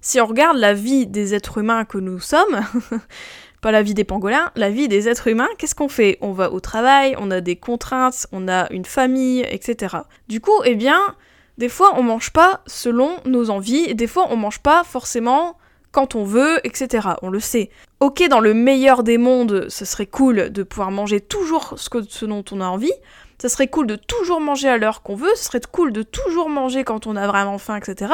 si 0.02 0.20
on 0.20 0.26
regarde 0.26 0.58
la 0.58 0.74
vie 0.74 1.06
des 1.06 1.34
êtres 1.34 1.58
humains 1.58 1.84
que 1.84 1.96
nous 1.96 2.20
sommes, 2.20 2.60
pas 3.62 3.72
la 3.72 3.82
vie 3.82 3.94
des 3.94 4.04
pangolins, 4.04 4.52
la 4.54 4.70
vie 4.70 4.86
des 4.86 5.08
êtres 5.08 5.28
humains, 5.28 5.48
qu'est-ce 5.58 5.74
qu'on 5.74 5.88
fait? 5.88 6.18
On 6.20 6.32
va 6.32 6.52
au 6.52 6.60
travail, 6.60 7.16
on 7.18 7.30
a 7.30 7.40
des 7.40 7.56
contraintes, 7.56 8.26
on 8.32 8.48
a 8.48 8.70
une 8.70 8.84
famille, 8.84 9.46
etc. 9.50 9.96
Du 10.28 10.40
coup, 10.40 10.62
eh 10.64 10.74
bien, 10.74 11.00
des 11.58 11.68
fois 11.68 11.94
on 11.96 12.02
mange 12.02 12.32
pas 12.32 12.60
selon 12.66 13.16
nos 13.24 13.50
envies, 13.50 13.94
des 13.94 14.06
fois 14.06 14.26
on 14.30 14.36
mange 14.36 14.60
pas 14.60 14.84
forcément 14.84 15.56
quand 15.90 16.14
on 16.14 16.24
veut, 16.24 16.60
etc. 16.64 17.08
On 17.22 17.30
le 17.30 17.40
sait. 17.40 17.70
Ok, 17.98 18.22
dans 18.28 18.40
le 18.40 18.52
meilleur 18.52 19.02
des 19.02 19.16
mondes, 19.16 19.70
ce 19.70 19.86
serait 19.86 20.06
cool 20.06 20.50
de 20.50 20.62
pouvoir 20.62 20.90
manger 20.90 21.18
toujours 21.18 21.74
ce, 21.78 21.88
que, 21.88 22.26
dont 22.26 22.44
on 22.50 22.60
a 22.60 22.66
envie. 22.66 22.92
Ça 23.38 23.48
serait 23.48 23.68
cool 23.68 23.86
de 23.86 23.96
toujours 23.96 24.40
manger 24.40 24.68
à 24.68 24.76
l'heure 24.76 25.02
qu'on 25.02 25.14
veut, 25.14 25.34
ce 25.34 25.44
serait 25.44 25.60
cool 25.72 25.92
de 25.92 26.02
toujours 26.02 26.50
manger 26.50 26.84
quand 26.84 27.06
on 27.06 27.16
a 27.16 27.26
vraiment 27.26 27.56
faim, 27.56 27.76
etc. 27.76 28.12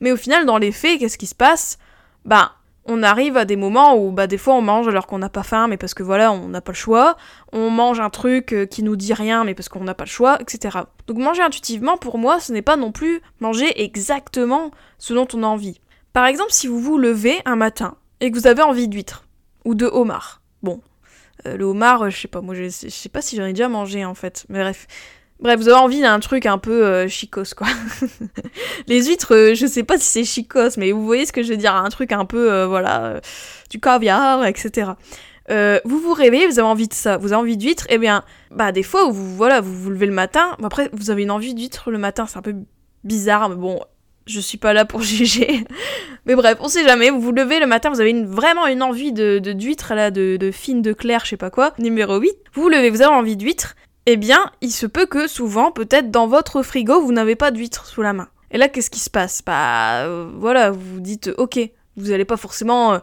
Mais 0.00 0.12
au 0.12 0.16
final, 0.16 0.44
dans 0.44 0.58
les 0.58 0.70
faits, 0.70 0.98
qu'est-ce 0.98 1.16
qui 1.16 1.26
se 1.26 1.34
passe? 1.34 1.78
Bah, 2.26 2.52
on 2.84 3.02
arrive 3.02 3.38
à 3.38 3.46
des 3.46 3.56
moments 3.56 3.96
où 3.96 4.10
bah 4.10 4.26
des 4.26 4.38
fois 4.38 4.54
on 4.54 4.60
mange 4.60 4.88
alors 4.88 5.06
qu'on 5.06 5.18
n'a 5.18 5.28
pas 5.28 5.44
faim 5.44 5.68
mais 5.68 5.76
parce 5.76 5.94
que 5.94 6.02
voilà 6.02 6.32
on 6.32 6.48
n'a 6.48 6.60
pas 6.60 6.72
le 6.72 6.76
choix, 6.76 7.16
on 7.52 7.70
mange 7.70 8.00
un 8.00 8.10
truc 8.10 8.52
euh, 8.52 8.66
qui 8.66 8.82
nous 8.82 8.96
dit 8.96 9.14
rien 9.14 9.44
mais 9.44 9.54
parce 9.54 9.68
qu'on 9.68 9.84
n'a 9.84 9.94
pas 9.94 10.04
le 10.04 10.10
choix, 10.10 10.38
etc. 10.40 10.78
Donc 11.06 11.18
manger 11.18 11.42
intuitivement 11.42 11.96
pour 11.96 12.18
moi 12.18 12.40
ce 12.40 12.52
n'est 12.52 12.62
pas 12.62 12.76
non 12.76 12.90
plus 12.90 13.22
manger 13.40 13.84
exactement 13.84 14.72
ce 14.98 15.14
dont 15.14 15.28
on 15.32 15.44
a 15.44 15.46
envie. 15.46 15.80
Par 16.12 16.26
exemple 16.26 16.50
si 16.50 16.66
vous 16.66 16.80
vous 16.80 16.98
levez 16.98 17.40
un 17.44 17.56
matin 17.56 17.94
et 18.20 18.30
que 18.30 18.36
vous 18.36 18.48
avez 18.48 18.62
envie 18.62 18.88
d'huître 18.88 19.21
ou 19.64 19.74
de 19.74 19.86
homard, 19.86 20.42
bon 20.62 20.80
euh, 21.46 21.56
le 21.56 21.64
homard 21.64 22.02
euh, 22.02 22.10
je 22.10 22.18
sais 22.18 22.28
pas 22.28 22.40
moi 22.40 22.54
je, 22.54 22.68
sais 22.68 23.08
pas 23.08 23.22
si 23.22 23.36
j'en 23.36 23.44
ai 23.44 23.52
déjà 23.52 23.68
mangé 23.68 24.04
en 24.04 24.14
fait, 24.14 24.46
mais 24.48 24.60
bref. 24.60 24.86
Bref, 25.42 25.58
vous 25.58 25.68
avez 25.68 25.78
envie 25.78 26.00
d'un 26.00 26.20
truc 26.20 26.46
un 26.46 26.58
peu 26.58 26.86
euh, 26.86 27.08
chicos, 27.08 27.52
quoi. 27.52 27.66
les 28.86 29.06
huîtres, 29.06 29.34
euh, 29.34 29.54
je 29.56 29.66
sais 29.66 29.82
pas 29.82 29.98
si 29.98 30.04
c'est 30.04 30.24
chicos, 30.24 30.76
mais 30.76 30.92
vous 30.92 31.04
voyez 31.04 31.26
ce 31.26 31.32
que 31.32 31.42
je 31.42 31.48
veux 31.48 31.56
dire, 31.56 31.74
un 31.74 31.88
truc 31.88 32.12
un 32.12 32.24
peu, 32.24 32.52
euh, 32.52 32.68
voilà, 32.68 33.20
du 33.68 33.80
caviar, 33.80 34.46
etc. 34.46 34.92
Vous 35.84 35.98
vous 35.98 36.12
réveillez, 36.12 36.46
vous 36.46 36.60
avez 36.60 36.68
envie 36.68 36.86
de 36.86 36.94
ça, 36.94 37.16
vous 37.16 37.32
avez 37.32 37.42
envie 37.42 37.56
d'huîtres, 37.56 37.86
et 37.90 37.98
bien, 37.98 38.22
bah 38.52 38.70
des 38.70 38.84
fois, 38.84 39.10
vous, 39.10 39.34
voilà, 39.34 39.60
vous 39.60 39.74
vous 39.74 39.90
levez 39.90 40.06
le 40.06 40.12
matin, 40.12 40.56
après, 40.62 40.88
vous 40.92 41.10
avez 41.10 41.24
une 41.24 41.32
envie 41.32 41.54
d'huîtres 41.54 41.90
le 41.90 41.98
matin, 41.98 42.26
c'est 42.26 42.38
un 42.38 42.42
peu 42.42 42.54
bizarre, 43.02 43.48
mais 43.48 43.56
bon, 43.56 43.80
je 44.26 44.40
suis 44.40 44.58
pas 44.58 44.72
là 44.72 44.84
pour 44.84 45.02
juger. 45.02 45.64
mais 46.26 46.34
bref, 46.34 46.58
on 46.60 46.68
sait 46.68 46.84
jamais, 46.84 47.10
vous 47.10 47.20
vous 47.20 47.32
levez 47.32 47.60
le 47.60 47.66
matin, 47.66 47.90
vous 47.90 48.00
avez 48.00 48.24
vraiment 48.24 48.66
une 48.66 48.82
envie 48.82 49.12
de 49.12 49.38
d'huîtres, 49.38 49.94
là, 49.94 50.10
de, 50.10 50.36
de 50.36 50.50
fines, 50.50 50.82
de 50.82 50.92
clair, 50.92 51.22
je 51.24 51.30
sais 51.30 51.36
pas 51.36 51.50
quoi, 51.50 51.74
numéro 51.78 52.18
8. 52.18 52.32
Vous 52.54 52.62
vous 52.62 52.68
levez, 52.68 52.90
vous 52.90 53.02
avez 53.02 53.14
envie 53.14 53.36
d'huîtres, 53.36 53.74
eh 54.06 54.16
bien, 54.16 54.50
il 54.60 54.70
se 54.70 54.86
peut 54.86 55.06
que 55.06 55.26
souvent, 55.28 55.70
peut-être 55.70 56.10
dans 56.10 56.26
votre 56.26 56.62
frigo, 56.62 57.00
vous 57.00 57.12
n'avez 57.12 57.36
pas 57.36 57.50
d'huîtres 57.50 57.86
sous 57.86 58.02
la 58.02 58.12
main. 58.12 58.28
Et 58.50 58.58
là, 58.58 58.68
qu'est-ce 58.68 58.90
qui 58.90 59.00
se 59.00 59.10
passe? 59.10 59.42
Bah, 59.44 60.04
euh, 60.04 60.28
voilà, 60.36 60.70
vous 60.70 60.94
vous 60.94 61.00
dites, 61.00 61.30
ok, 61.38 61.58
vous 61.96 62.10
n'allez 62.10 62.24
pas 62.24 62.36
forcément 62.36 62.94
euh, 62.94 62.98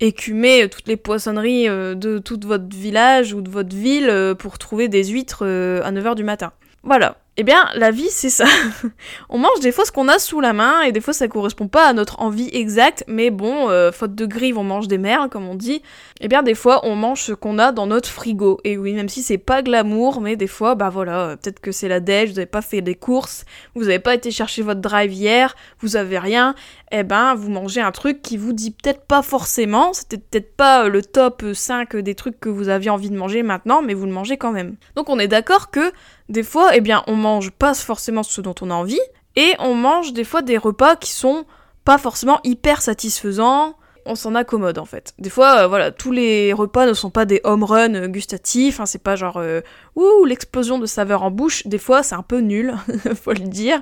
écumer 0.00 0.68
toutes 0.68 0.88
les 0.88 0.96
poissonneries 0.96 1.68
euh, 1.68 1.94
de 1.94 2.18
tout 2.18 2.38
votre 2.44 2.74
village 2.74 3.32
ou 3.32 3.40
de 3.40 3.50
votre 3.50 3.74
ville 3.74 4.08
euh, 4.08 4.34
pour 4.34 4.58
trouver 4.58 4.88
des 4.88 5.04
huîtres 5.04 5.44
euh, 5.44 5.82
à 5.82 5.92
9h 5.92 6.14
du 6.14 6.24
matin. 6.24 6.52
Voilà. 6.82 7.18
Eh 7.36 7.42
bien, 7.42 7.68
la 7.74 7.90
vie, 7.90 8.10
c'est 8.10 8.30
ça. 8.30 8.44
on 9.28 9.38
mange 9.38 9.58
des 9.60 9.72
fois 9.72 9.84
ce 9.84 9.90
qu'on 9.90 10.06
a 10.06 10.20
sous 10.20 10.40
la 10.40 10.52
main, 10.52 10.82
et 10.82 10.92
des 10.92 11.00
fois 11.00 11.12
ça 11.12 11.26
correspond 11.26 11.66
pas 11.66 11.88
à 11.88 11.92
notre 11.92 12.20
envie 12.20 12.48
exacte, 12.52 13.02
mais 13.08 13.30
bon, 13.30 13.68
euh, 13.70 13.90
faute 13.90 14.14
de 14.14 14.24
grive, 14.24 14.56
on 14.56 14.62
mange 14.62 14.86
des 14.86 14.98
merdes, 14.98 15.30
comme 15.30 15.48
on 15.48 15.56
dit. 15.56 15.82
Eh 16.20 16.28
bien, 16.28 16.44
des 16.44 16.54
fois, 16.54 16.86
on 16.86 16.94
mange 16.94 17.22
ce 17.22 17.32
qu'on 17.32 17.58
a 17.58 17.72
dans 17.72 17.88
notre 17.88 18.08
frigo. 18.08 18.60
Et 18.62 18.78
oui, 18.78 18.92
même 18.92 19.08
si 19.08 19.24
c'est 19.24 19.38
pas 19.38 19.62
glamour, 19.62 20.20
mais 20.20 20.36
des 20.36 20.46
fois, 20.46 20.76
bah 20.76 20.90
voilà, 20.90 21.20
euh, 21.22 21.36
peut-être 21.36 21.58
que 21.58 21.72
c'est 21.72 21.88
la 21.88 21.98
déj, 21.98 22.30
vous 22.30 22.38
avez 22.38 22.46
pas 22.46 22.62
fait 22.62 22.82
des 22.82 22.94
courses, 22.94 23.44
vous 23.74 23.88
avez 23.88 23.98
pas 23.98 24.14
été 24.14 24.30
chercher 24.30 24.62
votre 24.62 24.80
drive 24.80 25.12
hier, 25.12 25.56
vous 25.80 25.96
avez 25.96 26.20
rien, 26.20 26.54
eh 26.92 27.02
ben, 27.02 27.34
vous 27.34 27.50
mangez 27.50 27.80
un 27.80 27.90
truc 27.90 28.22
qui 28.22 28.36
vous 28.36 28.52
dit 28.52 28.70
peut-être 28.70 29.06
pas 29.06 29.22
forcément, 29.22 29.92
c'était 29.92 30.18
peut-être 30.18 30.54
pas 30.56 30.84
euh, 30.84 30.88
le 30.88 31.02
top 31.02 31.42
5 31.52 31.96
des 31.96 32.14
trucs 32.14 32.38
que 32.38 32.48
vous 32.48 32.68
aviez 32.68 32.90
envie 32.90 33.10
de 33.10 33.16
manger 33.16 33.42
maintenant, 33.42 33.82
mais 33.82 33.94
vous 33.94 34.06
le 34.06 34.12
mangez 34.12 34.36
quand 34.36 34.52
même. 34.52 34.76
Donc 34.94 35.08
on 35.08 35.18
est 35.18 35.26
d'accord 35.26 35.72
que 35.72 35.92
des 36.28 36.42
fois, 36.42 36.70
eh 36.74 36.80
bien, 36.80 37.02
on 37.06 37.16
mange 37.24 37.50
pas 37.50 37.74
forcément 37.74 38.22
ce 38.22 38.40
dont 38.40 38.54
on 38.60 38.70
a 38.70 38.74
envie, 38.74 39.00
et 39.36 39.54
on 39.58 39.74
mange 39.74 40.12
des 40.12 40.24
fois 40.24 40.42
des 40.42 40.58
repas 40.58 40.96
qui 40.96 41.10
sont 41.10 41.44
pas 41.84 41.98
forcément 41.98 42.40
hyper 42.44 42.82
satisfaisants. 42.82 43.76
On 44.06 44.16
s'en 44.16 44.34
accommode 44.34 44.78
en 44.78 44.84
fait. 44.84 45.14
Des 45.18 45.30
fois, 45.30 45.60
euh, 45.62 45.66
voilà, 45.66 45.90
tous 45.90 46.12
les 46.12 46.52
repas 46.52 46.84
ne 46.86 46.92
sont 46.92 47.08
pas 47.08 47.24
des 47.24 47.40
home 47.42 47.64
runs 47.64 47.94
euh, 47.94 48.06
gustatifs. 48.06 48.78
hein, 48.78 48.84
c'est 48.86 49.02
pas 49.02 49.16
genre 49.16 49.38
euh, 49.38 49.62
ouh 49.96 50.26
l'explosion 50.26 50.78
de 50.78 50.84
saveur 50.84 51.22
en 51.22 51.30
bouche. 51.30 51.66
Des 51.66 51.78
fois, 51.78 52.02
c'est 52.02 52.14
un 52.14 52.22
peu 52.22 52.40
nul, 52.40 52.74
faut 53.14 53.32
le 53.32 53.48
dire. 53.48 53.80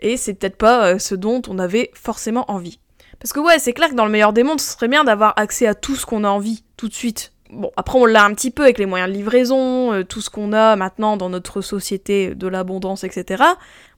Et 0.00 0.18
c'est 0.18 0.34
peut-être 0.34 0.58
pas 0.58 0.86
euh, 0.88 0.98
ce 0.98 1.14
dont 1.14 1.40
on 1.48 1.58
avait 1.58 1.90
forcément 1.94 2.44
envie. 2.50 2.80
Parce 3.18 3.32
que 3.32 3.40
ouais, 3.40 3.58
c'est 3.58 3.72
clair 3.72 3.88
que 3.88 3.94
dans 3.94 4.04
le 4.04 4.10
meilleur 4.10 4.34
des 4.34 4.42
mondes, 4.42 4.60
ce 4.60 4.72
serait 4.72 4.88
bien 4.88 5.04
d'avoir 5.04 5.32
accès 5.36 5.66
à 5.66 5.74
tout 5.74 5.96
ce 5.96 6.04
qu'on 6.04 6.24
a 6.24 6.28
envie 6.28 6.64
tout 6.76 6.88
de 6.88 6.94
suite. 6.94 7.31
Bon, 7.52 7.70
après 7.76 7.98
on 7.98 8.06
l'a 8.06 8.24
un 8.24 8.32
petit 8.32 8.50
peu 8.50 8.62
avec 8.62 8.78
les 8.78 8.86
moyens 8.86 9.12
de 9.12 9.14
livraison, 9.14 9.92
euh, 9.92 10.04
tout 10.04 10.22
ce 10.22 10.30
qu'on 10.30 10.54
a 10.54 10.74
maintenant 10.74 11.18
dans 11.18 11.28
notre 11.28 11.60
société 11.60 12.34
de 12.34 12.48
l'abondance, 12.48 13.04
etc. 13.04 13.44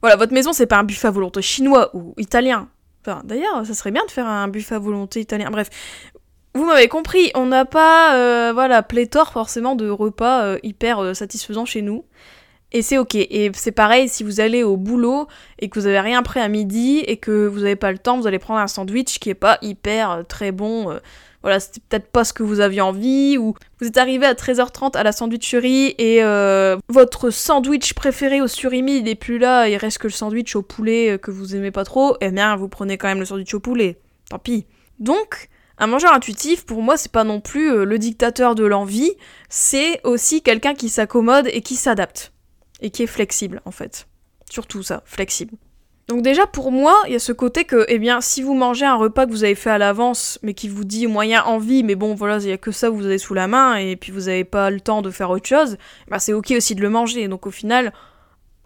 Voilà, 0.01 0.17
votre 0.17 0.33
maison 0.33 0.51
c'est 0.51 0.65
pas 0.65 0.77
un 0.77 0.83
buffet 0.83 1.07
à 1.07 1.11
volonté 1.11 1.41
chinois 1.41 1.89
ou 1.95 2.13
italien. 2.17 2.67
Enfin, 3.01 3.21
d'ailleurs, 3.23 3.65
ça 3.65 3.73
serait 3.73 3.91
bien 3.91 4.03
de 4.05 4.11
faire 4.11 4.27
un 4.27 4.49
buffet 4.49 4.75
à 4.75 4.79
volonté 4.79 5.21
italien. 5.21 5.51
Bref, 5.51 5.69
vous 6.53 6.65
m'avez 6.65 6.89
compris, 6.89 7.31
on 7.33 7.45
n'a 7.45 7.63
pas, 7.63 8.17
euh, 8.17 8.51
voilà, 8.51 8.83
pléthore 8.83 9.31
forcément 9.31 9.75
de 9.75 9.89
repas 9.89 10.43
euh, 10.43 10.59
hyper 10.63 11.15
satisfaisants 11.15 11.65
chez 11.65 11.81
nous. 11.81 12.03
Et 12.73 12.81
c'est 12.81 12.97
ok. 12.97 13.15
Et 13.15 13.51
c'est 13.53 13.71
pareil, 13.71 14.09
si 14.09 14.25
vous 14.25 14.41
allez 14.41 14.63
au 14.63 14.75
boulot 14.75 15.27
et 15.59 15.69
que 15.69 15.79
vous 15.79 15.85
avez 15.85 16.01
rien 16.01 16.23
prêt 16.23 16.41
à 16.41 16.49
midi 16.49 16.99
et 17.07 17.15
que 17.15 17.47
vous 17.47 17.59
n'avez 17.59 17.77
pas 17.77 17.93
le 17.93 17.99
temps, 17.99 18.19
vous 18.19 18.27
allez 18.27 18.39
prendre 18.39 18.59
un 18.59 18.67
sandwich 18.67 19.19
qui 19.19 19.29
est 19.29 19.33
pas 19.33 19.59
hyper 19.61 20.25
très 20.27 20.51
bon. 20.51 20.99
Voilà, 21.45 21.59
c'était 21.59 21.79
peut-être 21.87 22.07
pas 22.07 22.23
ce 22.23 22.33
que 22.33 22.41
vous 22.41 22.59
aviez 22.59 22.81
envie, 22.81 23.37
ou 23.37 23.53
vous 23.79 23.87
êtes 23.87 23.97
arrivé 23.97 24.25
à 24.25 24.33
13h30 24.33 24.97
à 24.97 25.03
la 25.03 25.11
sandwicherie 25.11 25.93
et 25.99 26.23
euh, 26.23 26.75
votre 26.89 27.29
sandwich 27.29 27.93
préféré 27.93 28.41
au 28.41 28.47
surimi 28.47 28.97
il 28.97 29.07
est 29.07 29.13
plus 29.13 29.37
là, 29.37 29.69
il 29.69 29.77
reste 29.77 29.99
que 29.99 30.07
le 30.07 30.13
sandwich 30.13 30.55
au 30.55 30.63
poulet 30.63 31.11
euh, 31.11 31.17
que 31.19 31.29
vous 31.29 31.55
aimez 31.55 31.69
pas 31.69 31.83
trop, 31.83 32.17
eh 32.19 32.31
bien 32.31 32.55
vous 32.55 32.67
prenez 32.67 32.97
quand 32.97 33.07
même 33.07 33.19
le 33.19 33.25
sandwich 33.25 33.53
au 33.53 33.59
poulet. 33.59 33.99
Tant 34.31 34.39
pis. 34.39 34.65
Donc, 34.97 35.49
un 35.77 35.85
mangeur 35.85 36.13
intuitif, 36.13 36.65
pour 36.65 36.81
moi, 36.81 36.97
c'est 36.97 37.11
pas 37.11 37.23
non 37.23 37.41
plus 37.41 37.71
euh, 37.71 37.85
le 37.85 37.99
dictateur 37.99 38.55
de 38.55 38.65
l'envie, 38.65 39.11
c'est 39.47 40.01
aussi 40.03 40.41
quelqu'un 40.41 40.73
qui 40.73 40.89
s'accommode 40.89 41.47
et 41.53 41.61
qui 41.61 41.75
s'adapte. 41.75 42.33
Et 42.81 42.89
qui 42.89 43.03
est 43.03 43.07
flexible, 43.07 43.61
en 43.65 43.71
fait. 43.71 44.07
Surtout 44.49 44.81
ça, 44.81 45.03
flexible. 45.05 45.53
Donc 46.07 46.21
déjà, 46.21 46.45
pour 46.45 46.71
moi, 46.71 46.95
il 47.07 47.13
y 47.13 47.15
a 47.15 47.19
ce 47.19 47.31
côté 47.31 47.65
que, 47.65 47.83
eh 47.87 47.97
bien, 47.97 48.21
si 48.21 48.43
vous 48.43 48.53
mangez 48.53 48.85
un 48.85 48.95
repas 48.95 49.25
que 49.25 49.31
vous 49.31 49.43
avez 49.43 49.55
fait 49.55 49.71
à 49.71 49.79
l'avance, 49.79 50.37
mais 50.43 50.53
qui 50.53 50.69
vous 50.69 50.83
dit 50.83 51.07
moyen 51.07 51.43
envie, 51.43 51.83
mais 51.83 51.95
bon, 51.95 52.13
voilà, 52.13 52.37
il 52.37 52.47
y 52.47 52.51
a 52.51 52.57
que 52.57 52.71
ça 52.71 52.89
que 52.89 52.93
vous 52.93 53.07
avez 53.07 53.17
sous 53.17 53.33
la 53.33 53.47
main, 53.47 53.75
et 53.75 53.95
puis 53.95 54.11
vous 54.11 54.21
n'avez 54.21 54.43
pas 54.43 54.69
le 54.69 54.79
temps 54.79 55.01
de 55.01 55.09
faire 55.09 55.31
autre 55.31 55.47
chose, 55.47 55.77
bah 56.07 56.19
c'est 56.19 56.33
ok 56.33 56.53
aussi 56.55 56.75
de 56.75 56.81
le 56.81 56.91
manger. 56.91 57.27
Donc 57.27 57.47
au 57.47 57.51
final, 57.51 57.91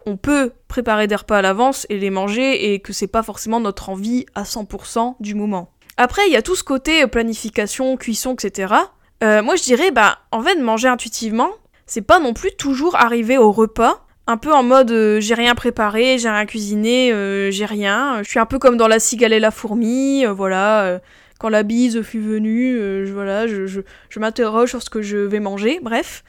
on 0.04 0.18
peut 0.18 0.52
préparer 0.68 1.06
des 1.06 1.14
repas 1.14 1.38
à 1.38 1.42
l'avance 1.42 1.86
et 1.88 1.98
les 1.98 2.10
manger, 2.10 2.74
et 2.74 2.80
que 2.80 2.92
c'est 2.92 3.06
pas 3.06 3.22
forcément 3.22 3.58
notre 3.58 3.88
envie 3.88 4.26
à 4.34 4.42
100% 4.42 5.14
du 5.20 5.34
moment. 5.34 5.72
Après, 5.96 6.26
il 6.26 6.32
y 6.32 6.36
a 6.36 6.42
tout 6.42 6.56
ce 6.56 6.64
côté 6.64 7.04
euh, 7.04 7.06
planification, 7.06 7.96
cuisson, 7.96 8.34
etc. 8.34 8.74
Euh, 9.22 9.42
moi, 9.42 9.56
je 9.56 9.62
dirais, 9.62 9.90
bah, 9.90 10.18
en 10.30 10.42
fait, 10.42 10.56
manger 10.56 10.88
intuitivement, 10.88 11.50
c'est 11.86 12.02
pas 12.02 12.20
non 12.20 12.34
plus 12.34 12.52
toujours 12.56 12.96
arriver 12.96 13.38
au 13.38 13.50
repas 13.50 14.06
un 14.30 14.36
peu 14.36 14.52
en 14.52 14.62
mode 14.62 14.92
euh, 14.92 15.20
j'ai 15.20 15.34
rien 15.34 15.54
préparé, 15.54 16.18
j'ai 16.18 16.30
rien 16.30 16.46
cuisiné, 16.46 17.12
euh, 17.12 17.50
j'ai 17.50 17.64
rien. 17.64 18.22
Je 18.22 18.28
suis 18.28 18.38
un 18.38 18.46
peu 18.46 18.58
comme 18.58 18.76
dans 18.76 18.86
la 18.86 19.00
cigale 19.00 19.32
et 19.32 19.40
la 19.40 19.50
fourmi, 19.50 20.24
euh, 20.24 20.32
voilà. 20.32 21.00
quand 21.38 21.48
la 21.48 21.62
bise 21.64 22.02
fut 22.02 22.20
venue, 22.20 22.76
je, 22.76 23.12
voilà, 23.12 23.46
je, 23.46 23.80
m'interroge 24.18 24.70
sur 24.70 24.82
ce 24.82 24.90
que 24.90 25.02
je 25.02 25.16
vais 25.16 25.40
manger. 25.40 25.80
Bref, 25.82 26.22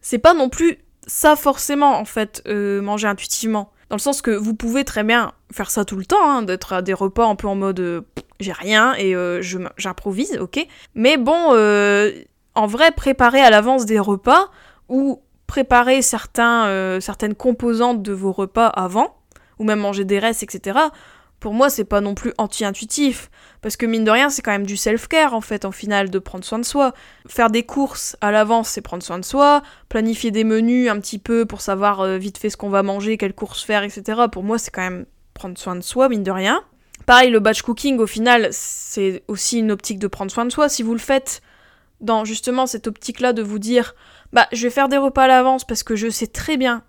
c'est 0.00 0.18
pas 0.18 0.34
non 0.34 0.48
plus 0.48 0.78
ça 1.06 1.36
forcément 1.36 1.98
en 1.98 2.04
fait, 2.04 2.46
manger 2.46 3.08
intuitivement. 3.08 3.72
Dans 3.88 3.96
le 3.96 4.02
sens 4.02 4.20
que 4.20 4.30
vous 4.30 4.54
pouvez 4.54 4.84
très 4.84 5.02
bien 5.02 5.32
faire 5.50 5.70
ça 5.70 5.86
tout 5.86 5.96
le 5.96 6.04
temps, 6.04 6.22
hein, 6.22 6.42
d'être 6.42 6.74
à 6.74 6.82
des 6.82 6.92
repas 6.92 7.24
un 7.24 7.36
peu 7.36 7.46
en 7.48 7.54
mode 7.54 8.04
j'ai 8.40 8.52
rien 8.52 8.94
et 8.98 9.14
j'improvise, 9.78 10.36
ok. 10.38 10.66
Mais 10.94 11.16
bon, 11.16 11.54
en 12.54 12.66
vrai, 12.66 12.90
préparer 12.90 13.40
à 13.40 13.48
l'avance 13.48 13.86
des 13.86 13.98
repas 13.98 14.50
ou 14.88 15.22
préparer 15.48 16.02
certains, 16.02 16.66
euh, 16.66 17.00
certaines 17.00 17.34
composantes 17.34 18.02
de 18.02 18.12
vos 18.12 18.30
repas 18.30 18.68
avant, 18.68 19.16
ou 19.58 19.64
même 19.64 19.80
manger 19.80 20.04
des 20.04 20.20
restes, 20.20 20.44
etc., 20.44 20.78
pour 21.40 21.54
moi, 21.54 21.70
c'est 21.70 21.84
pas 21.84 22.00
non 22.00 22.14
plus 22.14 22.32
anti-intuitif. 22.36 23.30
Parce 23.62 23.76
que 23.76 23.86
mine 23.86 24.02
de 24.02 24.10
rien, 24.10 24.28
c'est 24.28 24.42
quand 24.42 24.50
même 24.50 24.66
du 24.66 24.76
self-care, 24.76 25.34
en 25.34 25.40
fait, 25.40 25.64
en 25.64 25.70
final, 25.70 26.10
de 26.10 26.18
prendre 26.18 26.44
soin 26.44 26.58
de 26.58 26.64
soi. 26.64 26.94
Faire 27.28 27.48
des 27.48 27.62
courses 27.62 28.16
à 28.20 28.32
l'avance, 28.32 28.70
c'est 28.70 28.80
prendre 28.80 29.04
soin 29.04 29.20
de 29.20 29.24
soi. 29.24 29.62
Planifier 29.88 30.32
des 30.32 30.42
menus 30.42 30.90
un 30.90 30.98
petit 30.98 31.20
peu 31.20 31.46
pour 31.46 31.60
savoir 31.60 32.00
euh, 32.00 32.18
vite 32.18 32.38
fait 32.38 32.50
ce 32.50 32.56
qu'on 32.56 32.70
va 32.70 32.82
manger, 32.82 33.16
quelles 33.18 33.34
courses 33.34 33.62
faire, 33.62 33.84
etc. 33.84 34.22
Pour 34.32 34.42
moi, 34.42 34.58
c'est 34.58 34.72
quand 34.72 34.82
même 34.82 35.06
prendre 35.32 35.56
soin 35.56 35.76
de 35.76 35.80
soi, 35.80 36.08
mine 36.08 36.24
de 36.24 36.30
rien. 36.32 36.64
Pareil, 37.06 37.30
le 37.30 37.38
batch 37.38 37.62
cooking, 37.62 37.98
au 37.98 38.08
final, 38.08 38.48
c'est 38.50 39.22
aussi 39.28 39.60
une 39.60 39.70
optique 39.70 40.00
de 40.00 40.08
prendre 40.08 40.32
soin 40.32 40.44
de 40.44 40.50
soi. 40.50 40.68
Si 40.68 40.82
vous 40.82 40.92
le 40.92 40.98
faites 40.98 41.40
dans 42.00 42.24
justement 42.24 42.66
cette 42.66 42.88
optique-là 42.88 43.32
de 43.32 43.42
vous 43.42 43.58
dire, 43.60 43.94
bah, 44.32 44.46
je 44.52 44.62
vais 44.62 44.70
faire 44.70 44.88
des 44.88 44.96
repas 44.96 45.24
à 45.24 45.28
l'avance 45.28 45.64
parce 45.64 45.82
que 45.82 45.96
je 45.96 46.08
sais 46.08 46.26
très 46.26 46.56
bien 46.56 46.82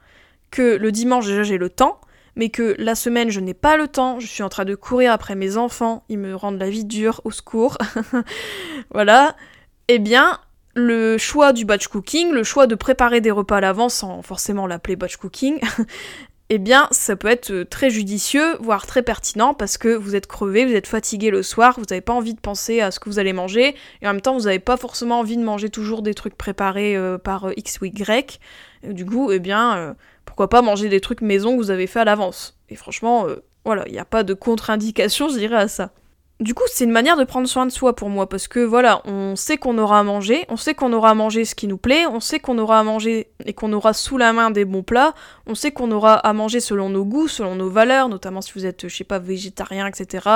que 0.52 0.76
le 0.76 0.92
dimanche 0.92 1.26
déjà 1.28 1.44
j'ai 1.44 1.58
le 1.58 1.70
temps, 1.70 2.02
mais 2.36 2.50
que 2.50 2.76
la 2.80 2.96
semaine 2.96 3.30
je 3.30 3.40
n'ai 3.40 3.54
pas 3.54 3.78
le 3.78 3.88
temps, 3.88 4.20
je 4.20 4.28
suis 4.28 4.44
en 4.44 4.50
train 4.50 4.66
de 4.66 4.76
courir 4.76 5.12
après 5.12 5.36
mes 5.36 5.58
enfants, 5.58 6.04
ils 6.10 6.18
me 6.18 6.36
rendent 6.36 6.60
la 6.60 6.70
vie 6.70 6.86
dure, 6.86 7.22
au 7.24 7.32
secours, 7.32 7.78
voilà, 8.94 9.36
eh 9.88 10.00
bien 10.00 10.40
le 10.76 11.18
choix 11.18 11.52
du 11.52 11.66
batch 11.66 11.88
cooking, 11.88 12.32
le 12.32 12.44
choix 12.44 12.68
de 12.68 12.76
préparer 12.76 13.22
des 13.22 13.32
repas 13.32 13.58
à 13.58 13.62
l'avance 13.62 13.96
sans 13.96 14.22
forcément 14.22 14.68
l'appeler 14.68 14.96
batch 14.96 15.18
cooking, 15.18 15.60
eh 16.52 16.58
bien, 16.58 16.88
ça 16.90 17.16
peut 17.16 17.28
être 17.28 17.52
euh, 17.52 17.64
très 17.64 17.92
judicieux, 17.92 18.58
voire 18.60 18.88
très 18.88 19.04
pertinent, 19.04 19.54
parce 19.54 19.78
que 19.78 19.90
vous 19.90 20.16
êtes 20.16 20.26
crevé, 20.26 20.66
vous 20.66 20.74
êtes 20.74 20.88
fatigué 20.88 21.30
le 21.30 21.44
soir, 21.44 21.76
vous 21.78 21.86
n'avez 21.88 22.02
pas 22.02 22.14
envie 22.14 22.34
de 22.34 22.40
penser 22.40 22.82
à 22.82 22.90
ce 22.90 23.00
que 23.00 23.08
vous 23.08 23.20
allez 23.20 23.34
manger, 23.34 23.76
et 24.02 24.08
en 24.08 24.14
même 24.14 24.22
temps, 24.22 24.36
vous 24.36 24.46
n'avez 24.46 24.58
pas 24.58 24.76
forcément 24.76 25.20
envie 25.20 25.38
de 25.38 25.44
manger 25.44 25.70
toujours 25.70 26.02
des 26.02 26.16
trucs 26.16 26.36
préparés 26.36 26.96
euh, 26.96 27.20
par 27.20 27.50
euh, 27.50 27.54
X 27.56 27.80
ou 27.82 27.86
Y. 27.86 28.40
du 28.84 29.06
coup, 29.06 29.32
eh 29.32 29.38
bien, 29.38 29.96
pourquoi 30.26 30.50
pas 30.50 30.64
manger 30.64 30.90
des 30.90 31.02
trucs 31.02 31.22
maison 31.22 31.56
que 31.56 31.62
vous 31.62 31.70
avez 31.70 31.86
fait 31.86 32.00
à 32.00 32.06
l'avance. 32.06 32.58
Et 32.70 32.76
franchement, 32.76 33.28
voilà, 33.66 33.84
il 33.88 33.92
n'y 33.92 34.00
a 34.00 34.06
pas 34.06 34.24
de 34.24 34.34
contre-indication, 34.34 35.30
je 35.30 35.38
dirais, 35.38 35.58
à 35.58 35.68
ça. 35.68 35.92
Du 36.40 36.54
coup, 36.54 36.64
c'est 36.68 36.86
une 36.86 36.92
manière 36.92 37.18
de 37.18 37.26
prendre 37.26 37.50
soin 37.50 37.66
de 37.66 37.72
soi 37.72 37.98
pour 37.98 38.10
moi, 38.10 38.30
parce 38.30 38.48
que 38.48 38.62
voilà, 38.62 39.02
on 39.04 39.36
sait 39.36 39.58
qu'on 39.58 39.78
aura 39.78 40.00
à 40.00 40.04
manger, 40.04 40.46
on 40.48 40.56
sait 40.56 40.74
qu'on 40.74 40.94
aura 40.94 41.10
à 41.10 41.14
manger 41.14 41.44
ce 41.44 41.54
qui 41.54 41.68
nous 41.68 41.78
plaît, 41.78 42.06
on 42.06 42.22
sait 42.22 42.40
qu'on 42.40 42.58
aura 42.60 42.80
à 42.80 42.84
manger 42.84 43.28
et 43.44 43.52
qu'on 43.52 43.74
aura 43.74 43.92
sous 43.92 44.18
la 44.18 44.32
main 44.32 44.50
des 44.50 44.64
bons 44.64 44.82
plats, 44.82 45.14
on 45.48 45.54
sait 45.54 45.72
qu'on 45.72 45.92
aura 45.92 46.14
à 46.14 46.32
manger 46.32 46.62
selon 46.62 46.90
nos 46.90 47.04
goûts, 47.04 47.28
selon 47.28 47.56
nos 47.56 47.70
valeurs, 47.70 48.08
notamment 48.08 48.40
si 48.40 48.54
vous 48.54 48.66
êtes, 48.66 48.88
je 48.88 48.96
sais 48.96 49.04
pas, 49.04 49.20
végétarien, 49.20 49.86
etc. 49.86 50.30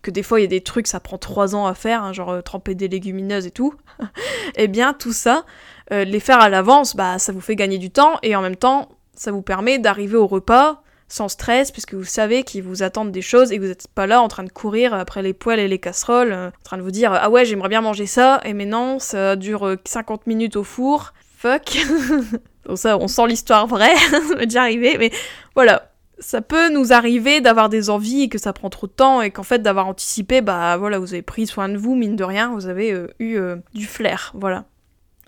Que 0.00 0.10
des 0.10 0.22
fois 0.22 0.40
il 0.40 0.44
y 0.44 0.46
a 0.46 0.48
des 0.48 0.62
trucs, 0.62 0.86
ça 0.86 0.98
prend 0.98 1.18
trois 1.18 1.54
ans 1.54 1.66
à 1.66 1.74
faire, 1.74 2.02
hein, 2.02 2.14
genre 2.14 2.30
euh, 2.30 2.40
tremper 2.40 2.74
des 2.74 2.88
légumineuses 2.88 3.44
et 3.44 3.50
tout. 3.50 3.74
eh 4.56 4.66
bien, 4.66 4.94
tout 4.94 5.12
ça, 5.12 5.44
euh, 5.92 6.04
les 6.04 6.20
faire 6.20 6.40
à 6.40 6.48
l'avance, 6.48 6.96
bah 6.96 7.18
ça 7.18 7.32
vous 7.32 7.42
fait 7.42 7.54
gagner 7.54 7.76
du 7.76 7.90
temps 7.90 8.14
et 8.22 8.34
en 8.34 8.40
même 8.40 8.56
temps, 8.56 8.88
ça 9.12 9.30
vous 9.30 9.42
permet 9.42 9.78
d'arriver 9.78 10.16
au 10.16 10.26
repas 10.26 10.83
sans 11.14 11.28
stress, 11.28 11.70
puisque 11.70 11.94
vous 11.94 12.04
savez 12.04 12.42
qu'ils 12.42 12.64
vous 12.64 12.82
attendent 12.82 13.12
des 13.12 13.22
choses 13.22 13.52
et 13.52 13.56
que 13.56 13.62
vous 13.62 13.68
n'êtes 13.68 13.86
pas 13.86 14.08
là 14.08 14.20
en 14.20 14.26
train 14.26 14.42
de 14.42 14.50
courir 14.50 14.94
après 14.94 15.22
les 15.22 15.32
poêles 15.32 15.60
et 15.60 15.68
les 15.68 15.78
casseroles, 15.78 16.32
euh, 16.32 16.48
en 16.48 16.64
train 16.64 16.76
de 16.76 16.82
vous 16.82 16.90
dire 16.90 17.12
ah 17.12 17.30
ouais 17.30 17.44
j'aimerais 17.44 17.68
bien 17.68 17.82
manger 17.82 18.06
ça, 18.06 18.40
et 18.44 18.52
mais 18.52 18.66
non, 18.66 18.98
ça 18.98 19.36
dure 19.36 19.76
50 19.84 20.20
euh, 20.20 20.22
minutes 20.26 20.56
au 20.56 20.64
four, 20.64 21.14
fuck. 21.38 21.78
Donc 22.66 22.78
ça, 22.78 22.98
on 22.98 23.06
sent 23.06 23.28
l'histoire 23.28 23.68
vraie, 23.68 23.94
ça 24.10 24.34
m'est 24.36 24.46
déjà 24.46 24.62
arrivé, 24.62 24.96
mais 24.98 25.12
voilà. 25.54 25.90
Ça 26.20 26.40
peut 26.40 26.72
nous 26.72 26.92
arriver 26.92 27.40
d'avoir 27.40 27.68
des 27.68 27.90
envies 27.90 28.22
et 28.22 28.28
que 28.28 28.38
ça 28.38 28.52
prend 28.52 28.70
trop 28.70 28.86
de 28.86 28.92
temps 28.92 29.20
et 29.20 29.32
qu'en 29.32 29.42
fait 29.42 29.60
d'avoir 29.60 29.88
anticipé, 29.88 30.42
bah 30.42 30.76
voilà, 30.76 31.00
vous 31.00 31.12
avez 31.12 31.22
pris 31.22 31.46
soin 31.46 31.68
de 31.68 31.76
vous, 31.76 31.96
mine 31.96 32.14
de 32.14 32.22
rien, 32.22 32.52
vous 32.52 32.66
avez 32.68 32.92
euh, 32.92 33.08
eu 33.18 33.36
du 33.74 33.84
flair, 33.84 34.30
voilà. 34.34 34.64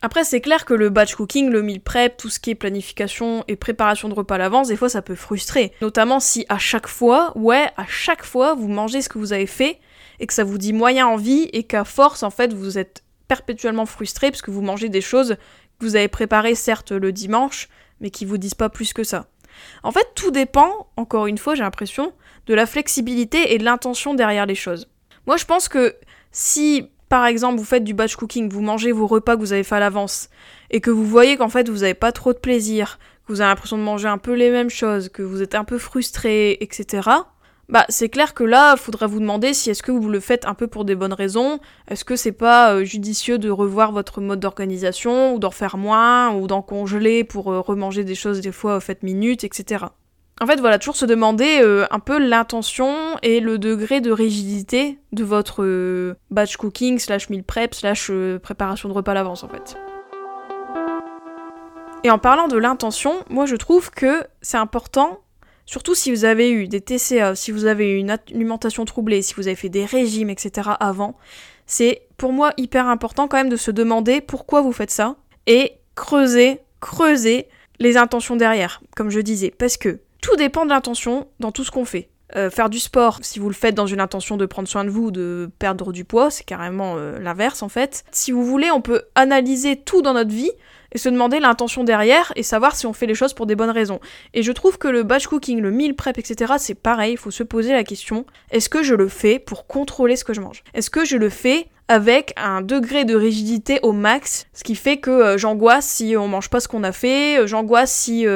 Après, 0.06 0.22
c'est 0.22 0.40
clair 0.40 0.64
que 0.64 0.72
le 0.72 0.88
batch 0.88 1.16
cooking, 1.16 1.50
le 1.50 1.62
meal 1.62 1.80
prep, 1.80 2.16
tout 2.16 2.30
ce 2.30 2.38
qui 2.38 2.50
est 2.50 2.54
planification 2.54 3.42
et 3.48 3.56
préparation 3.56 4.08
de 4.08 4.14
repas 4.14 4.36
à 4.36 4.38
l'avance, 4.38 4.68
des 4.68 4.76
fois 4.76 4.88
ça 4.88 5.02
peut 5.02 5.16
frustrer. 5.16 5.72
Notamment 5.82 6.20
si 6.20 6.46
à 6.48 6.58
chaque 6.58 6.86
fois, 6.86 7.36
ouais, 7.36 7.72
à 7.76 7.86
chaque 7.88 8.24
fois, 8.24 8.54
vous 8.54 8.68
mangez 8.68 9.02
ce 9.02 9.08
que 9.08 9.18
vous 9.18 9.32
avez 9.32 9.48
fait 9.48 9.80
et 10.20 10.28
que 10.28 10.32
ça 10.32 10.44
vous 10.44 10.58
dit 10.58 10.72
moyen 10.72 11.08
envie 11.08 11.50
et 11.52 11.64
qu'à 11.64 11.82
force, 11.82 12.22
en 12.22 12.30
fait, 12.30 12.54
vous 12.54 12.78
êtes 12.78 13.02
perpétuellement 13.26 13.84
frustré 13.84 14.30
parce 14.30 14.42
que 14.42 14.52
vous 14.52 14.62
mangez 14.62 14.88
des 14.90 15.00
choses 15.00 15.38
que 15.80 15.84
vous 15.84 15.96
avez 15.96 16.06
préparées 16.06 16.54
certes 16.54 16.92
le 16.92 17.10
dimanche, 17.10 17.68
mais 18.00 18.10
qui 18.10 18.26
vous 18.26 18.38
disent 18.38 18.54
pas 18.54 18.68
plus 18.68 18.92
que 18.92 19.02
ça. 19.02 19.26
En 19.82 19.90
fait, 19.90 20.06
tout 20.14 20.30
dépend, 20.30 20.86
encore 20.96 21.26
une 21.26 21.36
fois, 21.36 21.56
j'ai 21.56 21.64
l'impression, 21.64 22.12
de 22.46 22.54
la 22.54 22.66
flexibilité 22.66 23.54
et 23.54 23.58
de 23.58 23.64
l'intention 23.64 24.14
derrière 24.14 24.46
les 24.46 24.54
choses. 24.54 24.88
Moi, 25.26 25.36
je 25.36 25.46
pense 25.46 25.66
que 25.66 25.96
si 26.30 26.90
par 27.08 27.26
exemple, 27.26 27.58
vous 27.58 27.64
faites 27.64 27.84
du 27.84 27.94
batch 27.94 28.16
cooking, 28.16 28.48
vous 28.50 28.62
mangez 28.62 28.92
vos 28.92 29.06
repas 29.06 29.36
que 29.36 29.40
vous 29.40 29.52
avez 29.52 29.62
fait 29.64 29.76
à 29.76 29.80
l'avance, 29.80 30.28
et 30.70 30.80
que 30.80 30.90
vous 30.90 31.04
voyez 31.04 31.36
qu'en 31.36 31.48
fait 31.48 31.68
vous 31.68 31.78
n'avez 31.78 31.94
pas 31.94 32.12
trop 32.12 32.32
de 32.32 32.38
plaisir, 32.38 32.98
que 33.26 33.32
vous 33.32 33.40
avez 33.40 33.50
l'impression 33.50 33.78
de 33.78 33.82
manger 33.82 34.08
un 34.08 34.18
peu 34.18 34.34
les 34.34 34.50
mêmes 34.50 34.70
choses, 34.70 35.08
que 35.08 35.22
vous 35.22 35.42
êtes 35.42 35.54
un 35.54 35.64
peu 35.64 35.78
frustré, 35.78 36.58
etc. 36.60 37.08
Bah, 37.68 37.84
c'est 37.88 38.08
clair 38.08 38.32
que 38.32 38.44
là, 38.44 38.74
il 38.76 38.78
faudrait 38.78 39.08
vous 39.08 39.18
demander 39.18 39.52
si 39.52 39.70
est-ce 39.70 39.82
que 39.82 39.90
vous 39.90 40.08
le 40.08 40.20
faites 40.20 40.46
un 40.46 40.54
peu 40.54 40.68
pour 40.68 40.84
des 40.84 40.94
bonnes 40.94 41.12
raisons, 41.12 41.58
est-ce 41.88 42.04
que 42.04 42.14
c'est 42.14 42.30
pas 42.30 42.74
euh, 42.74 42.84
judicieux 42.84 43.38
de 43.38 43.50
revoir 43.50 43.90
votre 43.90 44.20
mode 44.20 44.38
d'organisation, 44.38 45.34
ou 45.34 45.40
d'en 45.40 45.50
faire 45.50 45.76
moins, 45.76 46.32
ou 46.32 46.46
d'en 46.46 46.62
congeler 46.62 47.24
pour 47.24 47.50
euh, 47.52 47.60
remanger 47.60 48.04
des 48.04 48.14
choses 48.14 48.40
des 48.40 48.52
fois 48.52 48.78
faites 48.78 49.02
minutes, 49.02 49.42
etc. 49.42 49.86
En 50.38 50.46
fait, 50.46 50.60
voilà, 50.60 50.78
toujours 50.78 50.96
se 50.96 51.06
demander 51.06 51.60
euh, 51.62 51.86
un 51.90 51.98
peu 51.98 52.18
l'intention 52.18 52.94
et 53.22 53.40
le 53.40 53.58
degré 53.58 54.02
de 54.02 54.10
rigidité 54.10 54.98
de 55.12 55.24
votre 55.24 55.64
euh, 55.64 56.14
batch 56.30 56.58
cooking 56.58 56.98
slash 56.98 57.30
meal 57.30 57.42
prep 57.42 57.74
slash 57.74 58.08
euh, 58.10 58.38
préparation 58.38 58.90
de 58.90 58.94
repas 58.94 59.12
à 59.12 59.14
l'avance, 59.14 59.42
en 59.44 59.48
fait. 59.48 59.78
Et 62.04 62.10
en 62.10 62.18
parlant 62.18 62.48
de 62.48 62.58
l'intention, 62.58 63.24
moi 63.30 63.46
je 63.46 63.56
trouve 63.56 63.90
que 63.90 64.24
c'est 64.42 64.58
important, 64.58 65.20
surtout 65.64 65.94
si 65.94 66.10
vous 66.10 66.26
avez 66.26 66.50
eu 66.50 66.68
des 66.68 66.82
TCA, 66.82 67.34
si 67.34 67.50
vous 67.50 67.64
avez 67.64 67.92
eu 67.92 67.96
une 67.96 68.10
alimentation 68.10 68.84
troublée, 68.84 69.22
si 69.22 69.32
vous 69.34 69.46
avez 69.46 69.56
fait 69.56 69.70
des 69.70 69.86
régimes, 69.86 70.28
etc. 70.28 70.70
avant, 70.78 71.16
c'est 71.64 72.02
pour 72.18 72.32
moi 72.32 72.52
hyper 72.58 72.88
important 72.88 73.26
quand 73.26 73.38
même 73.38 73.48
de 73.48 73.56
se 73.56 73.70
demander 73.70 74.20
pourquoi 74.20 74.60
vous 74.60 74.72
faites 74.72 74.90
ça 74.90 75.16
et 75.46 75.78
creuser, 75.94 76.60
creuser 76.80 77.48
les 77.80 77.96
intentions 77.96 78.36
derrière, 78.36 78.82
comme 78.94 79.10
je 79.10 79.20
disais, 79.20 79.50
parce 79.50 79.78
que 79.78 79.98
tout 80.26 80.36
dépend 80.36 80.64
de 80.64 80.70
l'intention 80.70 81.28
dans 81.38 81.52
tout 81.52 81.62
ce 81.62 81.70
qu'on 81.70 81.84
fait. 81.84 82.08
Euh, 82.34 82.50
faire 82.50 82.68
du 82.68 82.80
sport, 82.80 83.20
si 83.22 83.38
vous 83.38 83.48
le 83.48 83.54
faites 83.54 83.76
dans 83.76 83.86
une 83.86 84.00
intention 84.00 84.36
de 84.36 84.44
prendre 84.44 84.66
soin 84.66 84.84
de 84.84 84.90
vous, 84.90 85.12
de 85.12 85.48
perdre 85.60 85.92
du 85.92 86.04
poids, 86.04 86.32
c'est 86.32 86.42
carrément 86.42 86.94
euh, 86.96 87.20
l'inverse 87.20 87.62
en 87.62 87.68
fait. 87.68 88.04
Si 88.10 88.32
vous 88.32 88.44
voulez, 88.44 88.72
on 88.72 88.80
peut 88.80 89.02
analyser 89.14 89.76
tout 89.76 90.02
dans 90.02 90.14
notre 90.14 90.32
vie 90.32 90.50
et 90.90 90.98
se 90.98 91.08
demander 91.08 91.38
l'intention 91.38 91.84
derrière 91.84 92.32
et 92.34 92.42
savoir 92.42 92.74
si 92.74 92.86
on 92.86 92.92
fait 92.92 93.06
les 93.06 93.14
choses 93.14 93.34
pour 93.34 93.46
des 93.46 93.54
bonnes 93.54 93.70
raisons. 93.70 94.00
Et 94.34 94.42
je 94.42 94.50
trouve 94.50 94.78
que 94.78 94.88
le 94.88 95.04
batch 95.04 95.28
cooking, 95.28 95.60
le 95.60 95.70
meal 95.70 95.94
prep, 95.94 96.18
etc., 96.18 96.54
c'est 96.58 96.74
pareil, 96.74 97.12
il 97.12 97.18
faut 97.18 97.30
se 97.30 97.44
poser 97.44 97.72
la 97.72 97.84
question, 97.84 98.26
est-ce 98.50 98.68
que 98.68 98.82
je 98.82 98.96
le 98.96 99.06
fais 99.06 99.38
pour 99.38 99.68
contrôler 99.68 100.16
ce 100.16 100.24
que 100.24 100.34
je 100.34 100.40
mange? 100.40 100.64
Est-ce 100.74 100.90
que 100.90 101.04
je 101.04 101.16
le 101.16 101.28
fais 101.28 101.68
avec 101.86 102.32
un 102.36 102.62
degré 102.62 103.04
de 103.04 103.14
rigidité 103.14 103.78
au 103.84 103.92
max, 103.92 104.48
ce 104.52 104.64
qui 104.64 104.74
fait 104.74 104.96
que 104.96 105.10
euh, 105.10 105.38
j'angoisse 105.38 105.86
si 105.86 106.16
on 106.16 106.26
mange 106.26 106.50
pas 106.50 106.58
ce 106.58 106.66
qu'on 106.66 106.82
a 106.82 106.90
fait, 106.90 107.46
j'angoisse 107.46 107.92
si 107.92 108.26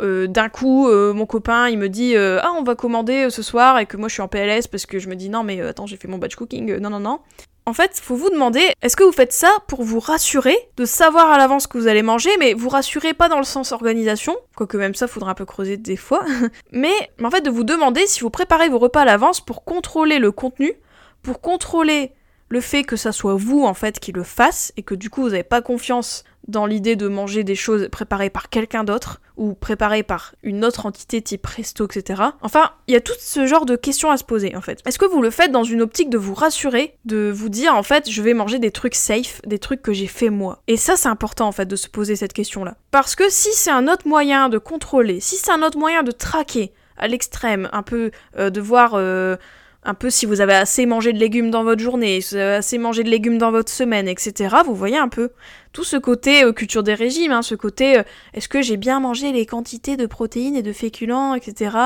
d'un 0.00 0.48
coup, 0.48 0.88
euh, 0.88 1.12
mon 1.12 1.26
copain, 1.26 1.68
il 1.68 1.78
me 1.78 1.88
dit 1.88 2.16
euh, 2.16 2.40
Ah, 2.42 2.52
on 2.58 2.62
va 2.62 2.74
commander 2.74 3.30
ce 3.30 3.42
soir, 3.42 3.78
et 3.78 3.86
que 3.86 3.96
moi 3.96 4.08
je 4.08 4.14
suis 4.14 4.22
en 4.22 4.28
PLS 4.28 4.66
parce 4.66 4.86
que 4.86 4.98
je 4.98 5.08
me 5.08 5.16
dis 5.16 5.28
Non, 5.28 5.42
mais 5.42 5.60
attends, 5.60 5.86
j'ai 5.86 5.96
fait 5.96 6.08
mon 6.08 6.18
batch 6.18 6.36
cooking, 6.36 6.78
non, 6.78 6.90
non, 6.90 7.00
non. 7.00 7.20
En 7.66 7.72
fait, 7.72 7.98
faut 7.98 8.14
vous 8.14 8.28
demander 8.28 8.60
est-ce 8.82 8.94
que 8.94 9.04
vous 9.04 9.12
faites 9.12 9.32
ça 9.32 9.50
pour 9.68 9.82
vous 9.82 9.98
rassurer, 9.98 10.56
de 10.76 10.84
savoir 10.84 11.30
à 11.30 11.38
l'avance 11.38 11.66
que 11.66 11.78
vous 11.78 11.86
allez 11.86 12.02
manger, 12.02 12.30
mais 12.38 12.52
vous 12.52 12.68
rassurez 12.68 13.14
pas 13.14 13.30
dans 13.30 13.38
le 13.38 13.44
sens 13.44 13.72
organisation, 13.72 14.36
quoique 14.54 14.76
même 14.76 14.94
ça 14.94 15.06
faudra 15.06 15.30
un 15.30 15.34
peu 15.34 15.46
creuser 15.46 15.78
des 15.78 15.96
fois, 15.96 16.24
mais 16.72 16.92
en 17.22 17.30
fait 17.30 17.40
de 17.40 17.50
vous 17.50 17.64
demander 17.64 18.06
si 18.06 18.20
vous 18.20 18.28
préparez 18.28 18.68
vos 18.68 18.78
repas 18.78 19.02
à 19.02 19.04
l'avance 19.06 19.40
pour 19.40 19.64
contrôler 19.64 20.18
le 20.18 20.30
contenu, 20.30 20.74
pour 21.22 21.40
contrôler 21.40 22.12
le 22.54 22.60
fait 22.60 22.84
que 22.84 22.94
ça 22.94 23.10
soit 23.10 23.34
vous 23.34 23.64
en 23.64 23.74
fait 23.74 23.98
qui 23.98 24.12
le 24.12 24.22
fasse 24.22 24.72
et 24.76 24.82
que 24.82 24.94
du 24.94 25.10
coup 25.10 25.22
vous 25.22 25.30
n'avez 25.30 25.42
pas 25.42 25.60
confiance 25.60 26.22
dans 26.46 26.66
l'idée 26.66 26.94
de 26.94 27.08
manger 27.08 27.42
des 27.42 27.56
choses 27.56 27.88
préparées 27.90 28.30
par 28.30 28.48
quelqu'un 28.48 28.84
d'autre 28.84 29.20
ou 29.36 29.54
préparées 29.54 30.04
par 30.04 30.34
une 30.44 30.64
autre 30.64 30.86
entité 30.86 31.20
type 31.20 31.44
resto, 31.44 31.86
etc. 31.86 32.22
Enfin, 32.42 32.70
il 32.86 32.94
y 32.94 32.96
a 32.96 33.00
tout 33.00 33.14
ce 33.18 33.46
genre 33.46 33.66
de 33.66 33.74
questions 33.74 34.12
à 34.12 34.16
se 34.18 34.22
poser 34.22 34.54
en 34.54 34.60
fait. 34.60 34.80
Est-ce 34.86 35.00
que 35.00 35.04
vous 35.04 35.20
le 35.20 35.30
faites 35.30 35.50
dans 35.50 35.64
une 35.64 35.82
optique 35.82 36.10
de 36.10 36.18
vous 36.18 36.34
rassurer, 36.34 36.96
de 37.04 37.32
vous 37.34 37.48
dire 37.48 37.74
en 37.74 37.82
fait 37.82 38.08
je 38.08 38.22
vais 38.22 38.34
manger 38.34 38.60
des 38.60 38.70
trucs 38.70 38.94
safe, 38.94 39.40
des 39.44 39.58
trucs 39.58 39.82
que 39.82 39.92
j'ai 39.92 40.06
fait 40.06 40.30
moi? 40.30 40.62
Et 40.68 40.76
ça 40.76 40.94
c'est 40.94 41.08
important 41.08 41.48
en 41.48 41.52
fait 41.52 41.66
de 41.66 41.76
se 41.76 41.88
poser 41.88 42.14
cette 42.14 42.34
question 42.34 42.62
là. 42.62 42.76
Parce 42.92 43.16
que 43.16 43.28
si 43.30 43.48
c'est 43.52 43.72
un 43.72 43.88
autre 43.88 44.06
moyen 44.06 44.48
de 44.48 44.58
contrôler, 44.58 45.18
si 45.18 45.34
c'est 45.36 45.50
un 45.50 45.62
autre 45.62 45.78
moyen 45.78 46.04
de 46.04 46.12
traquer 46.12 46.72
à 46.96 47.08
l'extrême, 47.08 47.68
un 47.72 47.82
peu 47.82 48.12
euh, 48.38 48.50
de 48.50 48.60
voir... 48.60 48.92
Euh, 48.94 49.36
un 49.84 49.94
peu 49.94 50.08
si 50.10 50.24
vous 50.24 50.40
avez 50.40 50.54
assez 50.54 50.86
mangé 50.86 51.12
de 51.12 51.18
légumes 51.18 51.50
dans 51.50 51.62
votre 51.62 51.82
journée, 51.82 52.20
si 52.20 52.34
vous 52.34 52.40
avez 52.40 52.54
assez 52.54 52.78
mangé 52.78 53.04
de 53.04 53.10
légumes 53.10 53.38
dans 53.38 53.50
votre 53.50 53.70
semaine, 53.70 54.08
etc. 54.08 54.56
Vous 54.64 54.74
voyez 54.74 54.96
un 54.96 55.08
peu 55.08 55.30
tout 55.72 55.84
ce 55.84 55.96
côté 55.96 56.42
euh, 56.42 56.52
culture 56.52 56.82
des 56.82 56.94
régimes, 56.94 57.32
hein, 57.32 57.42
ce 57.42 57.54
côté 57.54 57.98
euh, 57.98 58.02
est-ce 58.32 58.48
que 58.48 58.62
j'ai 58.62 58.76
bien 58.76 59.00
mangé 59.00 59.32
les 59.32 59.44
quantités 59.44 59.96
de 59.96 60.06
protéines 60.06 60.56
et 60.56 60.62
de 60.62 60.72
féculents, 60.72 61.34
etc. 61.34 61.76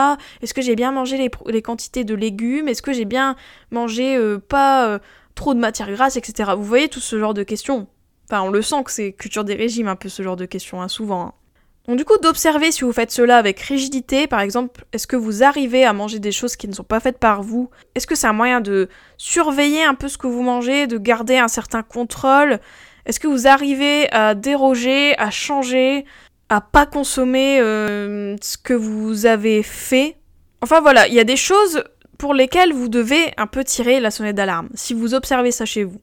Est-ce 0.42 0.54
que 0.54 0.62
j'ai 0.62 0.76
bien 0.76 0.92
mangé 0.92 1.18
les, 1.18 1.30
les, 1.46 1.62
quantités 1.62 2.04
de 2.04 2.14
légumes? 2.14 2.68
Est-ce 2.68 2.82
que 2.82 2.92
j'ai 2.92 3.04
bien 3.04 3.34
mangé 3.72 4.16
euh, 4.16 4.38
pas 4.38 5.00
trop 5.34 5.54
de 5.54 5.60
matière 5.60 5.90
grasse, 5.90 6.16
etc. 6.16 6.52
Vous 6.56 6.64
voyez 6.64 6.88
tout 6.88 7.00
ce 7.00 7.18
genre 7.18 7.34
de 7.34 7.42
questions. 7.42 7.86
Enfin, 8.30 8.42
on 8.42 8.50
le 8.50 8.60
sent 8.62 8.84
que 8.84 8.90
c'est 8.90 9.12
culture 9.12 9.44
des 9.44 9.54
régimes 9.54 9.88
un 9.88 9.96
peu 9.96 10.08
ce 10.08 10.22
genre 10.22 10.36
de 10.36 10.46
questions, 10.46 10.82
hein, 10.82 10.88
souvent. 10.88 11.22
Hein. 11.22 11.32
Donc 11.88 11.96
du 11.96 12.04
coup, 12.04 12.18
d'observer 12.18 12.70
si 12.70 12.84
vous 12.84 12.92
faites 12.92 13.10
cela 13.10 13.38
avec 13.38 13.58
rigidité, 13.60 14.26
par 14.26 14.40
exemple, 14.40 14.84
est-ce 14.92 15.06
que 15.06 15.16
vous 15.16 15.42
arrivez 15.42 15.86
à 15.86 15.94
manger 15.94 16.18
des 16.18 16.32
choses 16.32 16.54
qui 16.54 16.68
ne 16.68 16.74
sont 16.74 16.84
pas 16.84 17.00
faites 17.00 17.18
par 17.18 17.42
vous? 17.42 17.70
Est-ce 17.94 18.06
que 18.06 18.14
c'est 18.14 18.26
un 18.26 18.34
moyen 18.34 18.60
de 18.60 18.90
surveiller 19.16 19.84
un 19.84 19.94
peu 19.94 20.08
ce 20.08 20.18
que 20.18 20.26
vous 20.26 20.42
mangez, 20.42 20.86
de 20.86 20.98
garder 20.98 21.38
un 21.38 21.48
certain 21.48 21.82
contrôle? 21.82 22.60
Est-ce 23.06 23.18
que 23.18 23.26
vous 23.26 23.46
arrivez 23.46 24.12
à 24.12 24.34
déroger, 24.34 25.18
à 25.18 25.30
changer, 25.30 26.04
à 26.50 26.60
pas 26.60 26.84
consommer 26.84 27.58
euh, 27.58 28.36
ce 28.42 28.58
que 28.58 28.74
vous 28.74 29.24
avez 29.24 29.62
fait? 29.62 30.18
Enfin 30.60 30.82
voilà, 30.82 31.08
il 31.08 31.14
y 31.14 31.20
a 31.20 31.24
des 31.24 31.36
choses 31.36 31.84
pour 32.18 32.34
lesquelles 32.34 32.74
vous 32.74 32.90
devez 32.90 33.32
un 33.38 33.46
peu 33.46 33.64
tirer 33.64 33.98
la 33.98 34.10
sonnette 34.10 34.36
d'alarme, 34.36 34.68
si 34.74 34.92
vous 34.92 35.14
observez 35.14 35.52
ça 35.52 35.64
chez 35.64 35.84
vous. 35.84 36.02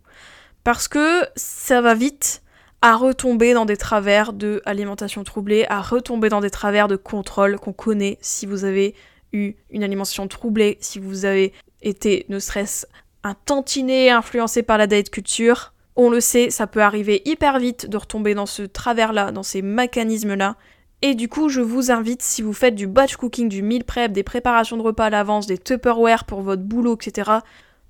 Parce 0.64 0.88
que 0.88 1.22
ça 1.36 1.82
va 1.82 1.94
vite, 1.94 2.42
à 2.82 2.96
retomber 2.96 3.54
dans 3.54 3.66
des 3.66 3.78
travers 3.78 4.34
de 4.34 4.62
alimentation 4.66 5.24
troublée, 5.24 5.66
à 5.70 5.82
retomber 5.82 6.30
dans 6.30 6.42
des 6.42 6.50
travers 6.50 6.88
de 6.88 6.96
contrôle 6.96 7.58
qu'on 7.58 7.74
connaît 7.74 8.18
si 8.22 8.46
vous 8.46 8.64
avez 8.64 8.96
eu 9.34 9.54
une 9.72 9.84
alimentation 9.84 10.28
troublée, 10.28 10.78
si 10.82 11.00
vous 11.00 11.26
avez 11.26 11.54
été, 11.82 12.26
ne 12.30 12.40
serait-ce 12.40 12.86
un 13.24 13.36
tantinet 13.46 14.10
influencé 14.12 14.62
par 14.62 14.78
la 14.78 14.88
diet 14.88 15.10
culture. 15.10 15.74
On 15.96 16.10
le 16.10 16.20
sait, 16.20 16.50
ça 16.50 16.68
peut 16.68 16.82
arriver 16.82 17.22
hyper 17.26 17.58
vite 17.60 17.90
de 17.90 17.98
retomber 17.98 18.36
dans 18.36 18.46
ce 18.46 18.64
travers-là, 18.64 19.32
dans 19.32 19.44
ces 19.44 19.62
mécanismes-là. 19.62 20.56
Et 21.02 21.16
du 21.16 21.28
coup, 21.28 21.50
je 21.50 21.62
vous 21.62 21.92
invite, 21.92 22.22
si 22.22 22.42
vous 22.42 22.54
faites 22.54 22.76
du 22.76 22.88
batch 22.88 23.16
cooking, 23.16 23.50
du 23.50 23.62
meal 23.62 23.84
prep, 23.84 24.12
des 24.12 24.24
préparations 24.24 24.78
de 24.78 24.82
repas 24.82 25.06
à 25.06 25.10
l'avance, 25.10 25.48
des 25.48 25.58
Tupperware 25.58 26.26
pour 26.26 26.42
votre 26.42 26.64
boulot, 26.64 26.96
etc., 26.96 27.32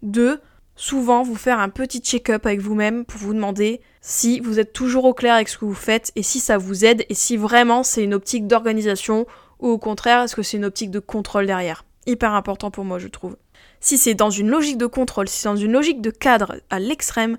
de 0.02 0.40
souvent 0.76 1.24
vous 1.24 1.36
faire 1.36 1.60
un 1.60 1.70
petit 1.70 2.00
check-up 2.00 2.46
avec 2.46 2.60
vous-même 2.60 3.06
pour 3.06 3.20
vous 3.20 3.34
demander 3.34 3.82
si 4.02 4.40
vous 4.40 4.60
êtes 4.60 4.74
toujours 4.74 5.06
au 5.06 5.14
clair 5.14 5.36
avec 5.36 5.50
ce 5.50 5.58
que 5.58 5.66
vous 5.66 5.74
faites 5.74 6.12
et 6.16 6.24
si 6.24 6.40
ça 6.40 6.58
vous 6.58 6.86
aide 6.86 7.06
et 7.10 7.14
si 7.14 7.38
vraiment 7.38 7.84
c'est 7.84 8.04
une 8.04 8.14
optique 8.14 8.48
d'organisation 8.48 9.26
ou 9.60 9.70
au 9.70 9.78
contraire 9.78 10.22
est-ce 10.24 10.36
que 10.36 10.44
c'est 10.44 10.58
une 10.58 10.66
optique 10.66 10.92
de 10.92 11.00
contrôle 11.00 11.46
derrière. 11.46 11.86
Hyper 12.06 12.34
important 12.34 12.72
pour 12.72 12.86
moi 12.86 13.00
je 13.00 13.08
trouve. 13.08 13.38
Si 13.80 13.98
c'est 13.98 14.16
dans 14.16 14.30
une 14.30 14.50
logique 14.50 14.78
de 14.78 14.86
contrôle, 14.86 15.28
si 15.28 15.40
c'est 15.40 15.50
dans 15.50 15.56
une 15.56 15.72
logique 15.72 16.02
de 16.02 16.12
cadre 16.12 16.56
à 16.70 16.80
l'extrême, 16.80 17.38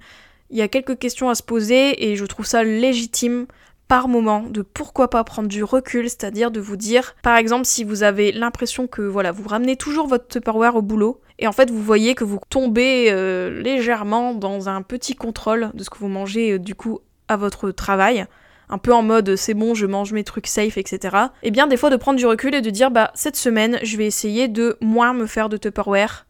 il 0.51 0.57
y 0.57 0.63
a 0.63 0.69
quelques 0.69 0.99
questions 0.99 1.29
à 1.29 1.35
se 1.35 1.43
poser 1.43 2.11
et 2.11 2.17
je 2.17 2.25
trouve 2.25 2.47
ça 2.47 2.65
légitime 2.65 3.47
par 3.89 4.09
moment 4.09 4.43
de 4.43 4.63
pourquoi 4.63 5.09
pas 5.09 5.23
prendre 5.25 5.49
du 5.49 5.63
recul, 5.63 6.09
c'est-à-dire 6.09 6.51
de 6.51 6.61
vous 6.61 6.77
dire, 6.77 7.15
par 7.23 7.37
exemple, 7.37 7.67
si 7.67 7.85
vous 7.85 8.03
avez 8.03 8.33
l'impression 8.33 8.87
que 8.87 9.03
voilà, 9.03 9.33
vous 9.33 9.49
ramenez 9.49 9.77
toujours 9.77 10.09
votre 10.09 10.27
Tupperware 10.27 10.77
au 10.77 10.83
boulot, 10.83 11.21
et 11.39 11.47
en 11.47 11.53
fait 11.53 11.71
vous 11.71 11.83
voyez 11.83 12.15
que 12.15 12.25
vous 12.25 12.39
tombez 12.49 13.09
euh, 13.11 13.61
légèrement 13.61 14.35
dans 14.35 14.69
un 14.69 14.83
petit 14.83 15.15
contrôle 15.15 15.71
de 15.75 15.85
ce 15.85 15.91
que 15.91 15.99
vous 15.99 16.09
mangez 16.09 16.53
euh, 16.53 16.59
du 16.59 16.75
coup 16.75 17.01
à 17.29 17.37
votre 17.37 17.71
travail, 17.71 18.27
un 18.69 18.79
peu 18.79 18.93
en 18.93 19.03
mode 19.03 19.37
c'est 19.37 19.55
bon, 19.55 19.75
je 19.75 19.87
mange 19.87 20.13
mes 20.13 20.25
trucs 20.25 20.47
safe, 20.47 20.79
etc. 20.79 21.17
Et 21.43 21.51
bien 21.51 21.67
des 21.67 21.77
fois 21.77 21.91
de 21.91 21.97
prendre 21.97 22.19
du 22.19 22.27
recul 22.27 22.55
et 22.55 22.63
de 22.63 22.71
dire 22.71 22.91
bah 22.91 23.11
cette 23.15 23.37
semaine 23.37 23.79
je 23.83 23.97
vais 23.97 24.07
essayer 24.07 24.49
de 24.49 24.77
moins 24.81 25.13
me 25.13 25.27
faire 25.27 25.49
de 25.49 25.57
Tupperware, 25.57 26.27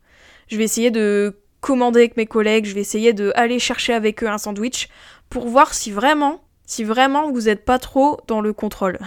je 0.49 0.57
vais 0.57 0.65
essayer 0.65 0.91
de 0.91 1.39
commander 1.61 2.01
avec 2.01 2.17
mes 2.17 2.27
collègues, 2.27 2.67
je 2.67 2.75
vais 2.75 2.81
essayer 2.81 3.13
de 3.13 3.33
aller 3.35 3.59
chercher 3.59 3.93
avec 3.93 4.23
eux 4.23 4.29
un 4.29 4.39
sandwich 4.39 4.89
pour 5.31 5.47
voir 5.47 5.75
si 5.75 5.91
vraiment 5.91 6.41
si 6.67 6.85
vraiment 6.85 7.31
vous 7.31 7.43
n'êtes 7.43 7.65
pas 7.65 7.79
trop 7.79 8.21
dans 8.27 8.41
le 8.41 8.53
contrôle. 8.53 8.99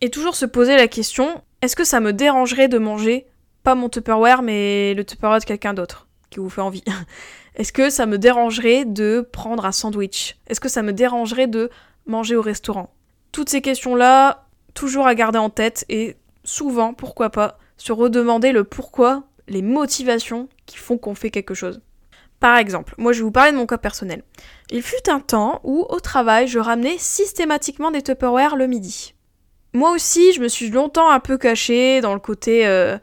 Et 0.00 0.10
toujours 0.10 0.36
se 0.36 0.46
poser 0.46 0.76
la 0.76 0.88
question, 0.88 1.42
est-ce 1.62 1.76
que 1.76 1.84
ça 1.84 2.00
me 2.00 2.12
dérangerait 2.12 2.68
de 2.68 2.78
manger 2.78 3.26
pas 3.62 3.74
mon 3.74 3.88
Tupperware 3.88 4.42
mais 4.42 4.94
le 4.94 5.04
Tupperware 5.04 5.40
de 5.40 5.44
quelqu'un 5.44 5.74
d'autre 5.74 6.06
qui 6.30 6.38
vous 6.38 6.50
fait 6.50 6.60
envie? 6.60 6.84
Est-ce 7.56 7.72
que 7.72 7.90
ça 7.90 8.06
me 8.06 8.16
dérangerait 8.16 8.84
de 8.84 9.28
prendre 9.32 9.66
un 9.66 9.72
sandwich? 9.72 10.38
Est-ce 10.46 10.60
que 10.60 10.68
ça 10.68 10.82
me 10.82 10.92
dérangerait 10.92 11.48
de 11.48 11.68
manger 12.06 12.36
au 12.36 12.42
restaurant? 12.42 12.94
Toutes 13.32 13.50
ces 13.50 13.60
questions-là, 13.60 14.46
toujours 14.72 15.06
à 15.06 15.14
garder 15.14 15.38
en 15.38 15.50
tête 15.50 15.84
et 15.88 16.16
souvent, 16.44 16.94
pourquoi 16.94 17.30
pas, 17.30 17.58
se 17.76 17.92
redemander 17.92 18.52
le 18.52 18.64
pourquoi, 18.64 19.24
les 19.48 19.62
motivations 19.62 20.48
qui 20.66 20.76
font 20.76 20.96
qu'on 20.96 21.14
fait 21.14 21.30
quelque 21.30 21.54
chose. 21.54 21.80
Par 22.40 22.56
exemple, 22.56 22.94
moi 22.98 23.12
je 23.12 23.18
vais 23.18 23.24
vous 23.24 23.30
parler 23.30 23.52
de 23.52 23.56
mon 23.56 23.66
cas 23.66 23.78
personnel. 23.78 24.22
Il 24.70 24.82
fut 24.82 25.08
un 25.08 25.20
temps 25.20 25.60
où, 25.62 25.86
au 25.88 26.00
travail, 26.00 26.48
je 26.48 26.58
ramenais 26.58 26.96
systématiquement 26.98 27.90
des 27.90 28.02
Tupperware 28.02 28.56
le 28.56 28.66
midi. 28.66 29.14
Moi 29.72 29.92
aussi, 29.92 30.32
je 30.32 30.40
me 30.40 30.48
suis 30.48 30.70
longtemps 30.70 31.10
un 31.10 31.20
peu 31.20 31.38
cachée 31.38 32.00
dans 32.00 32.14
le 32.14 32.20
côté 32.20 32.66
euh, 32.66 32.98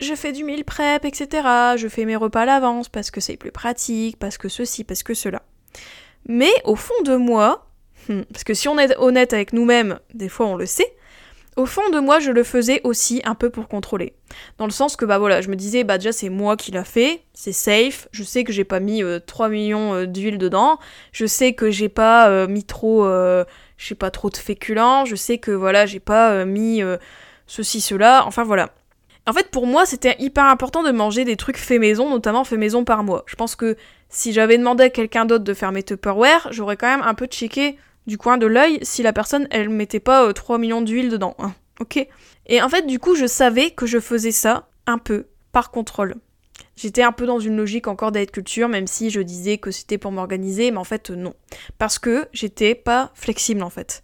je 0.00 0.14
fais 0.14 0.32
du 0.32 0.44
meal 0.44 0.64
prep, 0.64 1.04
etc. 1.04 1.46
Je 1.76 1.88
fais 1.88 2.04
mes 2.04 2.16
repas 2.16 2.42
à 2.42 2.46
l'avance 2.46 2.88
parce 2.88 3.10
que 3.10 3.20
c'est 3.20 3.36
plus 3.36 3.52
pratique, 3.52 4.18
parce 4.18 4.38
que 4.38 4.48
ceci, 4.48 4.84
parce 4.84 5.02
que 5.02 5.14
cela. 5.14 5.42
Mais 6.26 6.52
au 6.64 6.76
fond 6.76 7.02
de 7.04 7.16
moi, 7.16 7.66
hmm, 8.08 8.22
parce 8.32 8.44
que 8.44 8.54
si 8.54 8.68
on 8.68 8.78
est 8.78 8.96
honnête 8.98 9.32
avec 9.32 9.52
nous-mêmes, 9.52 9.98
des 10.14 10.28
fois 10.28 10.46
on 10.46 10.56
le 10.56 10.66
sait, 10.66 10.96
au 11.58 11.66
fond 11.66 11.90
de 11.90 11.98
moi, 11.98 12.20
je 12.20 12.30
le 12.30 12.44
faisais 12.44 12.80
aussi 12.84 13.20
un 13.24 13.34
peu 13.34 13.50
pour 13.50 13.66
contrôler. 13.66 14.14
Dans 14.58 14.64
le 14.64 14.70
sens 14.70 14.94
que, 14.94 15.04
bah 15.04 15.18
voilà, 15.18 15.40
je 15.40 15.48
me 15.48 15.56
disais, 15.56 15.82
bah 15.82 15.98
déjà 15.98 16.12
c'est 16.12 16.28
moi 16.28 16.56
qui 16.56 16.70
l'a 16.70 16.84
fait, 16.84 17.22
c'est 17.34 17.52
safe, 17.52 18.06
je 18.12 18.22
sais 18.22 18.44
que 18.44 18.52
j'ai 18.52 18.62
pas 18.62 18.78
mis 18.78 19.02
3 19.26 19.46
euh, 19.46 19.50
millions 19.50 19.94
euh, 19.94 20.06
d'huile 20.06 20.38
dedans, 20.38 20.78
je 21.10 21.26
sais 21.26 21.54
que 21.54 21.72
j'ai 21.72 21.88
pas 21.88 22.28
euh, 22.28 22.46
mis 22.46 22.62
trop, 22.62 23.04
je 23.04 23.44
sais 23.76 23.96
pas, 23.96 24.12
trop 24.12 24.30
de 24.30 24.36
féculents, 24.36 25.04
je 25.04 25.16
sais 25.16 25.38
que 25.38 25.50
voilà, 25.50 25.84
j'ai 25.84 25.98
pas 26.00 26.44
mis 26.44 26.80
ceci, 27.48 27.80
cela, 27.80 28.24
enfin 28.24 28.44
voilà. 28.44 28.70
En 29.26 29.32
fait, 29.32 29.50
pour 29.50 29.66
moi, 29.66 29.84
c'était 29.84 30.16
hyper 30.20 30.44
important 30.44 30.84
de 30.84 30.92
manger 30.92 31.24
des 31.24 31.36
trucs 31.36 31.58
faits 31.58 31.80
maison, 31.80 32.08
notamment 32.08 32.44
faits 32.44 32.58
maison 32.58 32.84
par 32.84 33.02
moi. 33.02 33.24
Je 33.26 33.34
pense 33.34 33.56
que 33.56 33.76
si 34.08 34.32
j'avais 34.32 34.56
demandé 34.58 34.84
à 34.84 34.90
quelqu'un 34.90 35.26
d'autre 35.26 35.44
de 35.44 35.54
faire 35.54 35.72
mes 35.72 35.82
Tupperware, 35.82 36.48
j'aurais 36.50 36.76
quand 36.76 36.86
même 36.86 37.06
un 37.06 37.14
peu 37.14 37.26
checké 37.26 37.76
du 38.08 38.18
coin 38.18 38.38
de 38.38 38.46
l'œil 38.46 38.80
si 38.82 39.02
la 39.04 39.12
personne 39.12 39.46
elle 39.50 39.68
mettait 39.68 40.00
pas 40.00 40.32
3 40.32 40.56
euh, 40.56 40.58
millions 40.58 40.80
d'huile 40.80 41.10
dedans. 41.10 41.36
Hein. 41.38 41.52
ok 41.78 42.04
Et 42.46 42.62
en 42.62 42.68
fait, 42.68 42.86
du 42.86 42.98
coup, 42.98 43.14
je 43.14 43.26
savais 43.26 43.70
que 43.70 43.86
je 43.86 44.00
faisais 44.00 44.32
ça 44.32 44.68
un 44.86 44.98
peu 44.98 45.26
par 45.52 45.70
contrôle. 45.70 46.16
J'étais 46.74 47.02
un 47.02 47.12
peu 47.12 47.26
dans 47.26 47.38
une 47.38 47.56
logique 47.56 47.86
encore 47.86 48.10
d'être 48.10 48.30
culture, 48.30 48.68
même 48.68 48.86
si 48.86 49.10
je 49.10 49.20
disais 49.20 49.58
que 49.58 49.70
c'était 49.70 49.98
pour 49.98 50.10
m'organiser, 50.10 50.70
mais 50.70 50.78
en 50.78 50.84
fait, 50.84 51.10
non. 51.10 51.34
Parce 51.76 51.98
que 51.98 52.26
j'étais 52.32 52.74
pas 52.74 53.10
flexible 53.14 53.62
en 53.62 53.70
fait. 53.70 54.02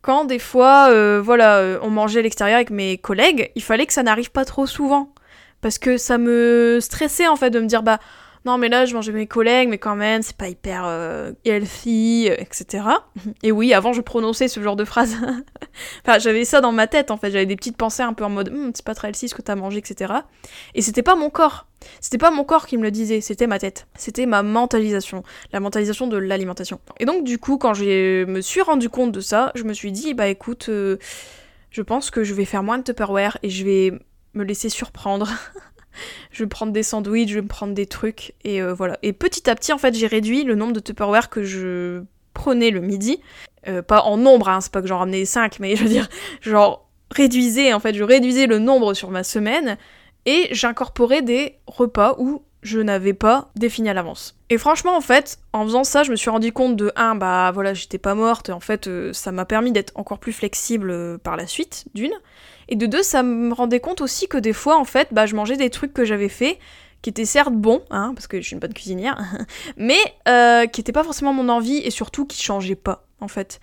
Quand 0.00 0.24
des 0.24 0.38
fois, 0.38 0.88
euh, 0.90 1.20
voilà, 1.22 1.58
euh, 1.58 1.78
on 1.82 1.90
mangeait 1.90 2.20
à 2.20 2.22
l'extérieur 2.22 2.56
avec 2.56 2.70
mes 2.70 2.96
collègues, 2.96 3.50
il 3.54 3.62
fallait 3.62 3.86
que 3.86 3.92
ça 3.92 4.02
n'arrive 4.02 4.30
pas 4.30 4.44
trop 4.44 4.66
souvent. 4.66 5.12
Parce 5.60 5.78
que 5.78 5.98
ça 5.98 6.16
me 6.16 6.78
stressait 6.80 7.26
en 7.26 7.36
fait 7.36 7.50
de 7.50 7.60
me 7.60 7.66
dire, 7.66 7.82
bah, 7.82 7.98
non 8.46 8.58
mais 8.58 8.68
là 8.68 8.86
je 8.86 8.94
mangeais 8.94 9.12
mes 9.12 9.26
collègues 9.26 9.68
mais 9.68 9.76
quand 9.76 9.96
même 9.96 10.22
c'est 10.22 10.36
pas 10.36 10.48
hyper 10.48 10.84
euh, 10.86 11.32
healthy 11.44 12.28
etc 12.28 12.84
et 13.42 13.50
oui 13.50 13.74
avant 13.74 13.92
je 13.92 14.00
prononçais 14.00 14.48
ce 14.48 14.60
genre 14.62 14.76
de 14.76 14.84
phrase. 14.84 15.16
Enfin 16.02 16.18
j'avais 16.18 16.44
ça 16.46 16.62
dans 16.62 16.72
ma 16.72 16.86
tête 16.86 17.10
en 17.10 17.18
fait. 17.18 17.30
J'avais 17.30 17.44
des 17.44 17.56
petites 17.56 17.76
pensées 17.76 18.02
un 18.02 18.14
peu 18.14 18.24
en 18.24 18.30
mode 18.30 18.50
hm, 18.50 18.70
c'est 18.74 18.84
pas 18.84 18.94
très 18.94 19.08
healthy 19.08 19.28
ce 19.28 19.34
que 19.34 19.42
t'as 19.42 19.56
mangé 19.56 19.78
etc 19.78 20.14
et 20.74 20.80
c'était 20.80 21.02
pas 21.02 21.16
mon 21.16 21.28
corps. 21.28 21.66
C'était 22.00 22.18
pas 22.18 22.30
mon 22.30 22.44
corps 22.44 22.66
qui 22.66 22.78
me 22.78 22.82
le 22.82 22.90
disait 22.90 23.20
c'était 23.20 23.48
ma 23.48 23.58
tête. 23.58 23.88
C'était 23.96 24.26
ma 24.26 24.42
mentalisation 24.44 25.24
la 25.52 25.58
mentalisation 25.58 26.06
de 26.06 26.16
l'alimentation. 26.16 26.80
Et 27.00 27.04
donc 27.04 27.24
du 27.24 27.38
coup 27.38 27.58
quand 27.58 27.74
je 27.74 28.24
me 28.24 28.40
suis 28.40 28.62
rendu 28.62 28.88
compte 28.88 29.10
de 29.10 29.20
ça 29.20 29.50
je 29.56 29.64
me 29.64 29.72
suis 29.72 29.90
dit 29.90 30.14
bah 30.14 30.28
écoute 30.28 30.66
euh, 30.68 30.98
je 31.70 31.82
pense 31.82 32.10
que 32.10 32.22
je 32.22 32.32
vais 32.32 32.44
faire 32.44 32.62
moins 32.62 32.78
de 32.78 32.84
Tupperware 32.84 33.38
et 33.42 33.50
je 33.50 33.64
vais 33.64 33.92
me 34.34 34.44
laisser 34.44 34.68
surprendre 34.68 35.28
je 36.30 36.42
vais 36.42 36.48
prendre 36.48 36.72
des 36.72 36.82
sandwichs, 36.82 37.28
je 37.28 37.36
vais 37.36 37.42
me 37.42 37.48
prendre 37.48 37.74
des 37.74 37.86
trucs, 37.86 38.34
et 38.44 38.62
euh, 38.62 38.74
voilà. 38.74 38.98
Et 39.02 39.12
petit 39.12 39.48
à 39.48 39.54
petit, 39.54 39.72
en 39.72 39.78
fait, 39.78 39.94
j'ai 39.94 40.06
réduit 40.06 40.44
le 40.44 40.54
nombre 40.54 40.72
de 40.72 40.80
Tupperware 40.80 41.30
que 41.30 41.42
je 41.42 42.02
prenais 42.34 42.70
le 42.70 42.80
midi. 42.80 43.20
Euh, 43.68 43.82
pas 43.82 44.02
en 44.02 44.16
nombre, 44.16 44.48
hein, 44.48 44.60
c'est 44.60 44.72
pas 44.72 44.80
que 44.80 44.86
j'en 44.86 44.98
ramenais 44.98 45.24
5, 45.24 45.58
mais 45.58 45.74
je 45.76 45.82
veux 45.82 45.88
dire, 45.88 46.08
genre, 46.40 46.88
réduisais, 47.10 47.72
en 47.72 47.80
fait, 47.80 47.94
je 47.94 48.04
réduisais 48.04 48.46
le 48.46 48.58
nombre 48.58 48.94
sur 48.94 49.10
ma 49.10 49.24
semaine, 49.24 49.76
et 50.24 50.48
j'incorporais 50.52 51.22
des 51.22 51.58
repas 51.66 52.16
où 52.18 52.42
je 52.62 52.80
n'avais 52.80 53.12
pas 53.12 53.50
défini 53.54 53.88
à 53.88 53.94
l'avance. 53.94 54.36
Et 54.50 54.58
franchement, 54.58 54.96
en 54.96 55.00
fait, 55.00 55.38
en 55.52 55.64
faisant 55.64 55.84
ça, 55.84 56.02
je 56.02 56.10
me 56.10 56.16
suis 56.16 56.30
rendu 56.30 56.52
compte 56.52 56.76
de 56.76 56.92
1, 56.96 57.14
bah 57.14 57.50
voilà, 57.52 57.74
j'étais 57.74 57.98
pas 57.98 58.14
morte, 58.14 58.50
en 58.50 58.60
fait, 58.60 58.86
euh, 58.86 59.12
ça 59.12 59.32
m'a 59.32 59.44
permis 59.44 59.72
d'être 59.72 59.92
encore 59.94 60.18
plus 60.18 60.32
flexible 60.32 61.18
par 61.20 61.36
la 61.36 61.46
suite, 61.46 61.86
d'une. 61.94 62.14
Et 62.68 62.76
de 62.76 62.86
deux, 62.86 63.02
ça 63.02 63.22
me 63.22 63.52
rendait 63.52 63.80
compte 63.80 64.00
aussi 64.00 64.28
que 64.28 64.38
des 64.38 64.52
fois, 64.52 64.78
en 64.78 64.84
fait, 64.84 65.08
bah, 65.12 65.26
je 65.26 65.34
mangeais 65.36 65.56
des 65.56 65.70
trucs 65.70 65.92
que 65.92 66.04
j'avais 66.04 66.28
fait 66.28 66.58
qui 67.02 67.10
étaient 67.10 67.24
certes 67.24 67.52
bons, 67.52 67.82
hein, 67.90 68.12
parce 68.14 68.26
que 68.26 68.40
je 68.40 68.46
suis 68.46 68.54
une 68.54 68.60
bonne 68.60 68.74
cuisinière, 68.74 69.22
mais 69.76 69.98
euh, 70.28 70.66
qui 70.66 70.80
n'étaient 70.80 70.92
pas 70.92 71.04
forcément 71.04 71.32
mon 71.32 71.48
envie 71.48 71.78
et 71.78 71.90
surtout 71.90 72.26
qui 72.26 72.42
changeaient 72.42 72.74
pas, 72.74 73.06
en 73.20 73.28
fait. 73.28 73.60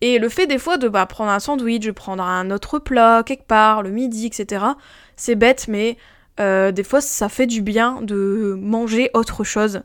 Et 0.00 0.18
le 0.18 0.28
fait 0.28 0.46
des 0.46 0.58
fois 0.58 0.76
de 0.76 0.88
bah, 0.88 1.04
prendre 1.06 1.30
un 1.30 1.40
sandwich, 1.40 1.84
de 1.84 1.90
prendre 1.90 2.22
un 2.22 2.50
autre 2.50 2.78
plat 2.78 3.22
quelque 3.24 3.46
part, 3.46 3.82
le 3.82 3.90
midi, 3.90 4.26
etc., 4.26 4.64
c'est 5.16 5.34
bête, 5.34 5.66
mais 5.68 5.96
euh, 6.38 6.70
des 6.70 6.84
fois 6.84 7.00
ça 7.00 7.28
fait 7.28 7.46
du 7.46 7.62
bien 7.62 8.00
de 8.02 8.56
manger 8.58 9.10
autre 9.14 9.44
chose. 9.44 9.82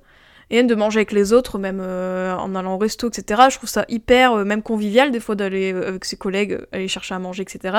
Et 0.50 0.58
même 0.58 0.68
de 0.68 0.76
manger 0.76 1.00
avec 1.00 1.14
les 1.14 1.32
autres, 1.32 1.58
même 1.58 1.80
euh, 1.82 2.36
en 2.36 2.56
allant 2.56 2.76
au 2.76 2.78
resto, 2.78 3.08
etc. 3.08 3.44
Je 3.50 3.58
trouve 3.58 3.70
ça 3.70 3.86
hyper, 3.88 4.36
même 4.44 4.62
convivial 4.62 5.12
des 5.12 5.22
fois 5.22 5.36
d'aller 5.36 5.72
avec 5.72 6.04
ses 6.04 6.18
collègues, 6.18 6.60
aller 6.74 6.90
chercher 6.90 7.16
à 7.16 7.20
manger, 7.20 7.44
etc. 7.44 7.78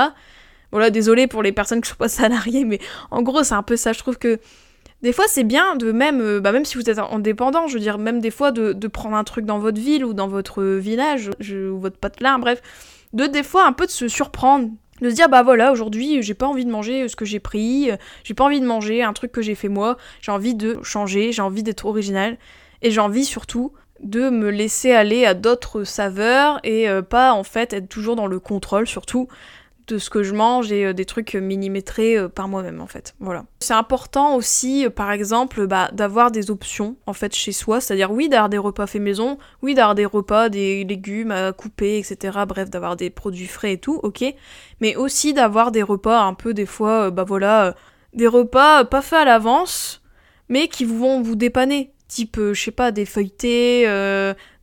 Voilà, 0.73 0.91
désolé 0.91 1.27
pour 1.27 1.43
les 1.43 1.53
personnes 1.53 1.81
qui 1.81 1.89
sont 1.89 1.97
pas 1.97 2.09
salariées, 2.09 2.65
mais 2.65 2.81
en 3.11 3.23
gros, 3.23 3.45
c'est 3.45 3.55
un 3.55 3.63
peu 3.63 3.77
ça. 3.77 3.93
Je 3.93 3.99
trouve 3.99 4.19
que 4.19 4.41
des 5.03 5.13
fois, 5.13 5.25
c'est 5.29 5.45
bien 5.45 5.77
de 5.77 5.93
même, 5.93 6.21
euh, 6.21 6.41
bah 6.41 6.53
même 6.53 6.65
si 6.65 6.77
vous 6.77 6.89
êtes 6.89 6.99
indépendant, 6.99 7.67
je 7.67 7.75
veux 7.75 7.81
dire, 7.81 7.99
même 7.99 8.21
des 8.21 8.31
fois 8.31 8.53
de, 8.53 8.73
prendre 8.87 9.17
un 9.17 9.25
truc 9.25 9.45
dans 9.45 9.59
votre 9.59 9.81
ville 9.81 10.05
ou 10.05 10.15
dans 10.15 10.29
votre 10.29 10.63
village, 10.63 11.31
ou 11.41 11.79
votre 11.79 11.99
patelin, 11.99 12.39
bref, 12.39 12.63
de 13.13 13.27
des 13.27 13.43
fois 13.43 13.67
un 13.67 13.73
peu 13.73 13.87
de 13.87 13.91
se 13.91 14.09
surprendre, 14.09 14.71
de 15.01 15.11
se 15.11 15.15
dire 15.15 15.29
bah 15.29 15.43
voilà 15.43 15.73
aujourd'hui 15.73 16.23
j'ai 16.23 16.35
pas 16.35 16.47
envie 16.47 16.65
de 16.65 16.71
manger 16.71 17.09
ce 17.09 17.17
que 17.17 17.25
j'ai 17.25 17.41
pris, 17.41 17.91
j'ai 18.23 18.35
pas 18.35 18.45
envie 18.45 18.61
de 18.61 18.67
manger 18.67 19.03
un 19.03 19.13
truc 19.13 19.33
que 19.33 19.43
j'ai 19.43 19.57
fait 19.57 19.69
moi, 19.69 19.97
j'ai 20.21 20.31
envie 20.31 20.55
de 20.55 20.79
changer, 20.83 21.33
j'ai 21.33 21.43
envie 21.43 21.65
d'être 21.65 21.85
original 21.85 22.39
et 22.83 22.91
j'ai 22.91 23.01
envie 23.01 23.25
surtout 23.25 23.73
de 24.01 24.31
me 24.31 24.51
laisser 24.51 24.93
aller 24.93 25.27
à 25.27 25.35
d'autres 25.35 25.85
saveurs 25.85 26.61
et 26.65 26.89
euh, 26.89 27.03
pas 27.03 27.33
en 27.33 27.45
fait 27.45 27.73
être 27.73 27.89
toujours 27.89 28.17
dans 28.17 28.27
le 28.27 28.41
contrôle 28.41 28.87
surtout 28.87 29.29
de 29.87 29.99
ce 29.99 30.11
que 30.11 30.23
je 30.23 30.35
mange 30.35 30.73
et 30.73 30.87
euh, 30.87 30.92
des 30.92 31.05
trucs 31.05 31.35
millimétrés 31.35 32.16
euh, 32.16 32.29
par 32.29 32.49
moi-même 32.49 32.81
en 32.81 32.87
fait. 32.87 33.14
Voilà. 33.21 33.45
C'est 33.61 33.75
important 33.75 34.37
aussi, 34.37 34.87
euh, 34.87 34.90
par 34.90 35.11
exemple, 35.11 35.66
bah, 35.66 35.90
d'avoir 35.92 36.31
des 36.31 36.51
options 36.51 36.97
en 37.07 37.12
fait 37.12 37.35
chez 37.35 37.53
soi, 37.53 37.81
c'est-à-dire 37.81 38.11
oui 38.11 38.29
d'avoir 38.29 38.49
des 38.49 38.59
repas 38.59 38.87
faits 38.87 39.03
maison, 39.03 39.38
oui 39.62 39.75
d'avoir 39.75 39.95
des 39.95 40.07
repas, 40.07 40.49
des 40.49 40.85
légumes 40.85 41.31
à 41.31 41.53
couper, 41.53 41.99
etc. 41.99 42.38
Bref, 42.47 42.71
d'avoir 42.71 42.97
des 42.97 43.11
produits 43.11 43.47
frais 43.47 43.75
et 43.75 43.79
tout, 43.79 43.99
ok. 44.03 44.25
Mais 44.81 44.97
aussi 44.97 45.33
d'avoir 45.33 45.73
des 45.73 45.83
repas 45.83 46.21
un 46.23 46.35
peu 46.35 46.55
des 46.55 46.66
fois, 46.66 47.11
bah 47.11 47.25
voilà, 47.25 47.75
des 48.14 48.27
repas 48.27 48.85
pas 48.85 49.03
faits 49.03 49.21
à 49.21 49.25
l'avance, 49.25 50.03
mais 50.49 50.68
qui 50.68 50.85
vont 50.85 51.23
vous 51.23 51.37
dépanner. 51.37 51.92
Type, 52.09 52.38
je 52.38 52.61
sais 52.61 52.73
pas, 52.73 52.92
des 52.92 53.07
feuilletés, 53.07 53.87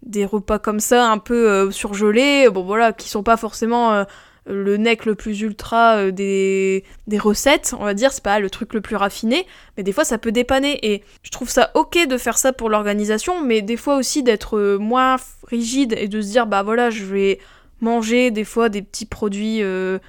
des 0.04 0.26
repas 0.26 0.60
comme 0.60 0.80
ça, 0.80 1.10
un 1.10 1.18
peu 1.18 1.72
surgelés, 1.72 2.48
bon 2.50 2.64
voilà, 2.64 2.94
qui 2.94 3.10
sont 3.10 3.24
pas 3.24 3.38
forcément 3.38 4.06
le 4.46 4.78
nec 4.78 5.06
le 5.06 5.16
plus 5.16 5.42
ultra 5.42 5.98
euh, 5.98 6.12
des, 6.12 6.84
des 7.08 7.18
recettes, 7.18 7.74
on 7.80 7.84
va 7.84 7.94
dire, 7.94 8.12
c'est 8.12 8.24
pas 8.24 8.40
le 8.40 8.50
truc 8.50 8.74
le 8.74 8.82
plus 8.82 8.96
raffiné, 8.96 9.46
mais 9.78 9.84
des 9.84 9.92
fois 9.92 10.04
ça 10.04 10.18
peut 10.18 10.32
dépanner. 10.32 10.80
Et 10.84 11.04
je 11.24 11.30
trouve 11.32 11.50
ça 11.50 11.72
ok 11.76 12.08
de 12.08 12.18
faire 12.18 12.38
ça 12.38 12.54
pour 12.54 12.70
l'organisation, 12.70 13.44
mais 13.44 13.62
des 13.62 13.78
fois 13.78 13.98
aussi 13.98 14.24
d'être 14.24 14.58
euh, 14.58 14.78
moins 14.78 15.18
rigide 15.48 15.96
et 15.98 16.08
de 16.08 16.22
se 16.22 16.28
dire 16.28 16.48
bah 16.48 16.64
voilà, 16.64 16.90
je 16.90 17.06
vais 17.06 17.40
manger 17.82 18.32
des 18.32 18.44
fois 18.44 18.70
des 18.70 18.82
petits 18.82 19.06
produits 19.06 19.62
euh, 19.62 20.00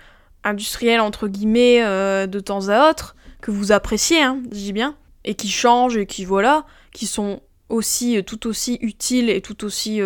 industriels 0.44 1.00
entre 1.00 1.28
guillemets 1.28 1.80
de 2.26 2.40
temps 2.40 2.68
à 2.68 2.90
autre 2.90 3.14
que 3.40 3.50
vous 3.50 3.72
appréciez, 3.72 4.22
hein, 4.22 4.40
je 4.52 4.72
bien, 4.72 4.96
et 5.24 5.34
qui 5.34 5.48
changent 5.48 5.96
et 5.96 6.06
qui 6.06 6.24
voilà, 6.24 6.64
qui 6.92 7.06
sont 7.06 7.40
aussi 7.68 8.22
tout 8.24 8.46
aussi 8.46 8.78
utiles 8.80 9.30
et 9.30 9.40
tout 9.40 9.64
aussi 9.64 10.00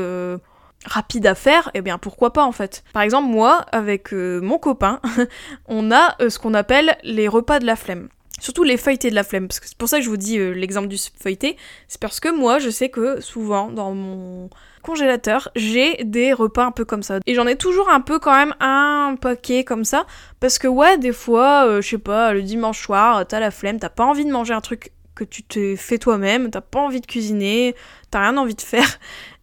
rapide 0.85 1.27
à 1.27 1.35
faire, 1.35 1.71
eh 1.75 1.81
bien 1.81 1.99
pourquoi 1.99 2.33
pas 2.33 2.45
en 2.45 2.53
fait. 2.53 2.85
Par 2.93 3.03
exemple, 3.03 3.29
moi, 3.29 3.65
avec 3.73 4.13
euh, 4.13 4.41
mon 4.41 4.59
copain, 4.59 5.01
on 5.67 5.91
a 5.91 6.17
euh, 6.21 6.31
ce 6.31 6.39
qu'on 6.39 6.55
appelle 6.55 6.97
les 7.03 7.29
repas 7.29 7.59
de 7.59 7.67
la 7.67 7.77
flemme. 7.77 8.09
Surtout 8.41 8.65
les 8.65 8.77
feuilletés 8.77 9.11
de 9.11 9.15
la 9.15 9.23
flemme, 9.23 9.47
parce 9.47 9.61
que 9.61 9.69
c'est 9.69 9.79
pour 9.79 9.89
ça 9.89 9.99
que 9.99 10.05
je 10.05 10.11
vous 10.11 10.17
dis 10.17 10.39
euh, 10.39 10.51
l'exemple 10.51 10.89
du 10.89 10.97
feuilleté, 11.21 11.57
c'est 11.89 12.01
parce 12.01 12.19
que 12.19 12.29
moi 12.29 12.59
je 12.59 12.69
sais 12.69 12.89
que 12.89 13.21
souvent 13.21 13.71
dans 13.71 13.95
mon 13.95 14.51
congélateur 14.83 15.51
j'ai 15.55 16.03
des 16.05 16.33
repas 16.33 16.65
un 16.65 16.73
peu 16.73 16.85
comme 16.85 17.03
ça. 17.03 17.21
Et 17.27 17.35
j'en 17.35 17.47
ai 17.47 17.57
toujours 17.57 17.89
un 17.89 18.01
peu 18.01 18.19
quand 18.19 18.35
même 18.35 18.55
un 18.61 19.17
paquet 19.21 19.65
comme 19.65 19.85
ça, 19.85 20.05
parce 20.41 20.59
que 20.59 20.67
ouais, 20.67 20.99
des 20.99 21.13
fois, 21.13 21.81
je 21.81 21.89
sais 21.89 21.99
pas, 21.99 22.33
le 22.33 22.43
dimanche 22.43 22.83
soir, 22.83 23.25
t'as 23.27 23.41
la 23.41 23.53
flemme, 23.53 23.79
t'as 23.79 23.89
pas 23.89 24.05
envie 24.05 24.25
de 24.25 24.33
manger 24.33 24.53
un 24.53 24.61
truc 24.61 24.91
que 25.15 25.25
tu 25.25 25.43
te 25.45 25.77
fais 25.77 25.99
toi-même, 25.99 26.51
t'as 26.51 26.61
pas 26.61 26.81
envie 26.81 27.01
de 27.01 27.07
cuisiner, 27.07 27.75
t'as 28.11 28.21
rien 28.21 28.37
envie 28.37 28.55
de 28.55 28.61
faire 28.61 28.99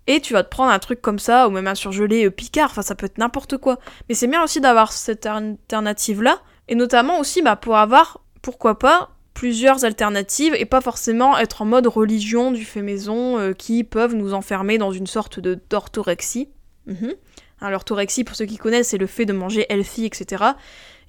et 0.07 0.19
tu 0.19 0.33
vas 0.33 0.43
te 0.43 0.49
prendre 0.49 0.71
un 0.71 0.79
truc 0.79 1.01
comme 1.01 1.19
ça, 1.19 1.47
ou 1.47 1.51
même 1.51 1.67
un 1.67 1.75
surgelé 1.75 2.25
euh, 2.25 2.31
picard, 2.31 2.69
enfin 2.71 2.81
ça 2.81 2.95
peut 2.95 3.05
être 3.05 3.17
n'importe 3.17 3.57
quoi. 3.57 3.79
Mais 4.09 4.15
c'est 4.15 4.27
bien 4.27 4.43
aussi 4.43 4.59
d'avoir 4.61 4.91
cette 4.91 5.25
alternative-là, 5.25 6.41
et 6.67 6.75
notamment 6.75 7.19
aussi 7.19 7.41
bah, 7.41 7.55
pour 7.55 7.77
avoir, 7.77 8.21
pourquoi 8.41 8.79
pas, 8.79 9.11
plusieurs 9.33 9.85
alternatives, 9.85 10.55
et 10.55 10.65
pas 10.65 10.81
forcément 10.81 11.37
être 11.37 11.61
en 11.61 11.65
mode 11.65 11.87
religion 11.87 12.51
du 12.51 12.65
fait 12.65 12.81
maison, 12.81 13.37
euh, 13.39 13.53
qui 13.53 13.83
peuvent 13.83 14.15
nous 14.15 14.33
enfermer 14.33 14.77
dans 14.77 14.91
une 14.91 15.07
sorte 15.07 15.39
de 15.39 15.59
d'orthorexie. 15.69 16.49
Mhm. 16.87 17.13
l'orthorexie, 17.61 18.23
pour 18.23 18.35
ceux 18.35 18.45
qui 18.45 18.57
connaissent, 18.57 18.89
c'est 18.89 18.97
le 18.97 19.07
fait 19.07 19.25
de 19.25 19.33
manger 19.33 19.67
healthy, 19.69 20.05
etc. 20.05 20.43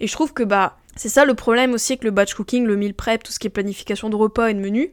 Et 0.00 0.06
je 0.06 0.12
trouve 0.12 0.34
que 0.34 0.42
bah 0.42 0.76
c'est 0.96 1.08
ça 1.08 1.24
le 1.24 1.34
problème 1.34 1.72
aussi 1.72 1.92
avec 1.92 2.04
le 2.04 2.10
batch 2.10 2.34
cooking, 2.34 2.66
le 2.66 2.76
meal 2.76 2.92
prep, 2.92 3.22
tout 3.22 3.32
ce 3.32 3.38
qui 3.38 3.46
est 3.46 3.50
planification 3.50 4.10
de 4.10 4.16
repas 4.16 4.48
et 4.48 4.54
de 4.54 4.60
menus, 4.60 4.90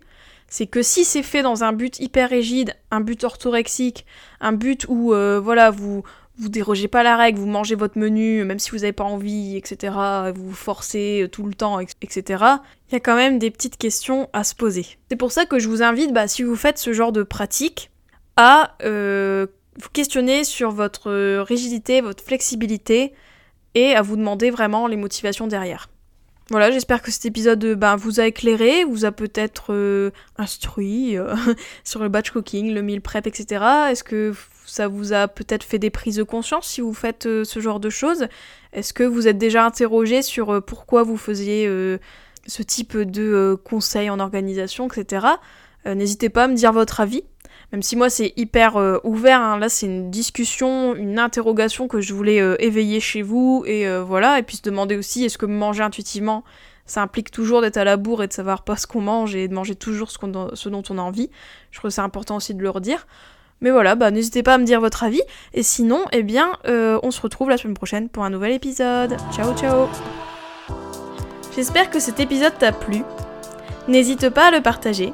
c'est 0.50 0.68
que 0.68 0.82
si 0.82 1.06
c'est 1.06 1.24
fait 1.24 1.42
dans 1.42 1.64
un 1.64 1.74
but 1.74 2.00
hyper 2.00 2.30
rigide, 2.30 2.76
un 2.92 3.02
but 3.02 3.24
orthorexique, 3.24 4.06
un 4.42 4.52
but 4.52 4.86
où 4.90 5.14
euh, 5.14 5.40
voilà 5.40 5.72
vous 5.72 6.04
vous 6.38 6.50
dérogez 6.50 6.88
pas 6.88 7.04
la 7.04 7.18
règle, 7.18 7.40
vous 7.40 7.48
mangez 7.48 7.76
votre 7.76 7.98
menu 7.98 8.44
même 8.46 8.60
si 8.60 8.72
vous 8.72 8.78
n'avez 8.78 8.94
pas 8.94 9.04
envie, 9.04 9.58
etc. 9.58 9.94
Vous 10.34 10.48
vous 10.50 10.56
forcez 10.56 11.28
tout 11.32 11.46
le 11.46 11.54
temps, 11.54 11.80
etc. 11.80 12.22
Il 12.90 12.94
y 12.94 12.96
a 12.96 13.00
quand 13.02 13.16
même 13.16 13.40
des 13.40 13.52
petites 13.52 13.78
questions 13.78 14.30
à 14.32 14.46
se 14.46 14.56
poser. 14.56 14.86
C'est 15.10 15.18
pour 15.18 15.34
ça 15.34 15.46
que 15.46 15.60
je 15.60 15.68
vous 15.68 15.84
invite, 15.84 16.14
bah, 16.14 16.30
si 16.30 16.44
vous 16.44 16.56
faites 16.56 16.78
ce 16.78 16.94
genre 16.94 17.12
de 17.12 17.24
pratique, 17.24 17.92
à 18.38 18.78
euh, 18.84 19.48
vous 19.82 19.90
questionner 19.90 20.46
sur 20.46 20.72
votre 20.72 21.42
rigidité, 21.42 22.00
votre 22.00 22.24
flexibilité 22.24 23.14
et 23.76 23.94
à 23.96 24.02
vous 24.02 24.16
demander 24.16 24.50
vraiment 24.50 24.88
les 24.88 24.96
motivations 24.96 25.46
derrière. 25.46 25.90
Voilà, 26.52 26.72
j'espère 26.72 27.04
que 27.04 27.12
cet 27.12 27.26
épisode 27.26 27.64
ben, 27.76 27.96
vous 27.96 28.20
a 28.20 28.26
éclairé, 28.26 28.84
vous 28.84 29.06
a 29.06 29.12
peut-être 29.12 29.68
euh, 29.72 30.10
instruit 30.38 31.16
euh, 31.16 31.36
sur 31.84 32.02
le 32.02 32.10
batch 32.10 32.32
cooking, 32.32 32.74
le 32.74 32.82
meal 32.82 33.02
prep, 33.02 33.28
etc. 33.28 33.64
Est-ce 33.92 34.04
que 34.04 34.34
ça 34.66 34.88
vous 34.88 35.14
a 35.14 35.28
peut-être 35.28 35.64
fait 35.64 35.78
des 35.78 35.92
prises 35.92 36.16
de 36.16 36.24
conscience 36.24 36.68
si 36.68 36.82
vous 36.82 36.94
faites 36.94 37.24
ce 37.24 37.60
genre 37.60 37.80
de 37.80 37.92
choses? 37.92 38.28
Est-ce 38.74 38.94
que 38.94 39.04
vous 39.04 39.28
êtes 39.28 39.38
déjà 39.38 39.64
interrogé 39.64 40.24
sur 40.24 40.64
pourquoi 40.64 41.04
vous 41.04 41.18
faisiez 41.18 41.68
ce 42.46 42.64
type 42.64 42.98
de 42.98 43.58
conseils 43.64 44.10
en 44.10 44.20
organisation, 44.20 44.88
etc. 44.88 45.26
N'hésitez 45.86 46.30
pas 46.30 46.44
à 46.44 46.48
me 46.48 46.54
dire 46.54 46.72
votre 46.72 47.00
avis. 47.00 47.24
Même 47.72 47.84
si 47.84 47.96
moi 47.96 48.10
c'est 48.10 48.34
hyper 48.36 48.78
euh, 48.78 48.98
ouvert, 49.04 49.42
hein. 49.42 49.60
là 49.60 49.70
c'est 49.70 49.86
une 49.86 50.10
discussion, 50.10 50.96
une 50.96 51.20
interrogation 51.20 51.88
que 51.88 52.02
je 52.02 52.14
voulais 52.14 52.42
euh, 52.42 52.56
éveiller 52.60 53.00
chez 53.00 53.22
vous 53.22 53.64
et 53.68 53.88
euh, 53.88 54.04
voilà, 54.04 54.40
et 54.40 54.44
puis 54.44 54.58
se 54.58 54.64
demander 54.64 54.98
aussi 54.98 55.24
est-ce 55.24 55.38
que 55.38 55.46
manger 55.46 55.84
intuitivement 55.84 56.44
ça 56.86 57.04
implique 57.04 57.30
toujours 57.30 57.62
d'être 57.62 57.78
à 57.78 57.84
la 57.84 57.98
bourre 57.98 58.24
et 58.24 58.28
de 58.28 58.34
savoir 58.34 58.64
pas 58.64 58.76
ce 58.76 58.88
qu'on 58.88 59.02
mange 59.02 59.36
et 59.36 59.48
de 59.48 59.54
manger 59.54 59.76
toujours 59.76 60.10
ce, 60.10 60.70
dont 60.70 60.84
on 60.90 60.98
a 60.98 61.02
envie? 61.02 61.30
Je 61.70 61.78
trouve 61.78 61.92
c'est 61.92 62.02
important 62.02 62.38
aussi 62.38 62.56
de 62.56 62.64
le 62.64 62.70
redire. 62.72 63.06
Mais 63.62 63.70
voilà, 63.70 63.94
bah 63.94 64.10
n'hésitez 64.10 64.42
pas 64.42 64.56
à 64.56 64.58
me 64.58 64.64
dire 64.64 64.80
votre 64.80 65.04
avis. 65.04 65.22
Et 65.54 65.62
sinon, 65.62 66.06
eh 66.14 66.24
bien, 66.24 66.58
on 66.66 67.12
se 67.12 67.22
retrouve 67.22 67.50
la 67.50 67.58
semaine 67.58 67.76
prochaine 67.76 68.10
pour 68.10 68.24
un 68.24 68.32
nouvel 68.32 68.54
épisode. 68.54 69.18
Ciao 69.32 69.56
ciao 69.56 69.88
J'espère 71.56 71.92
que 71.92 72.00
cet 72.00 72.20
épisode 72.20 72.58
t'a 72.58 72.72
plu. 72.72 73.04
N'hésite 73.88 74.30
pas 74.30 74.48
à 74.48 74.52
le 74.52 74.62
partager 74.62 75.14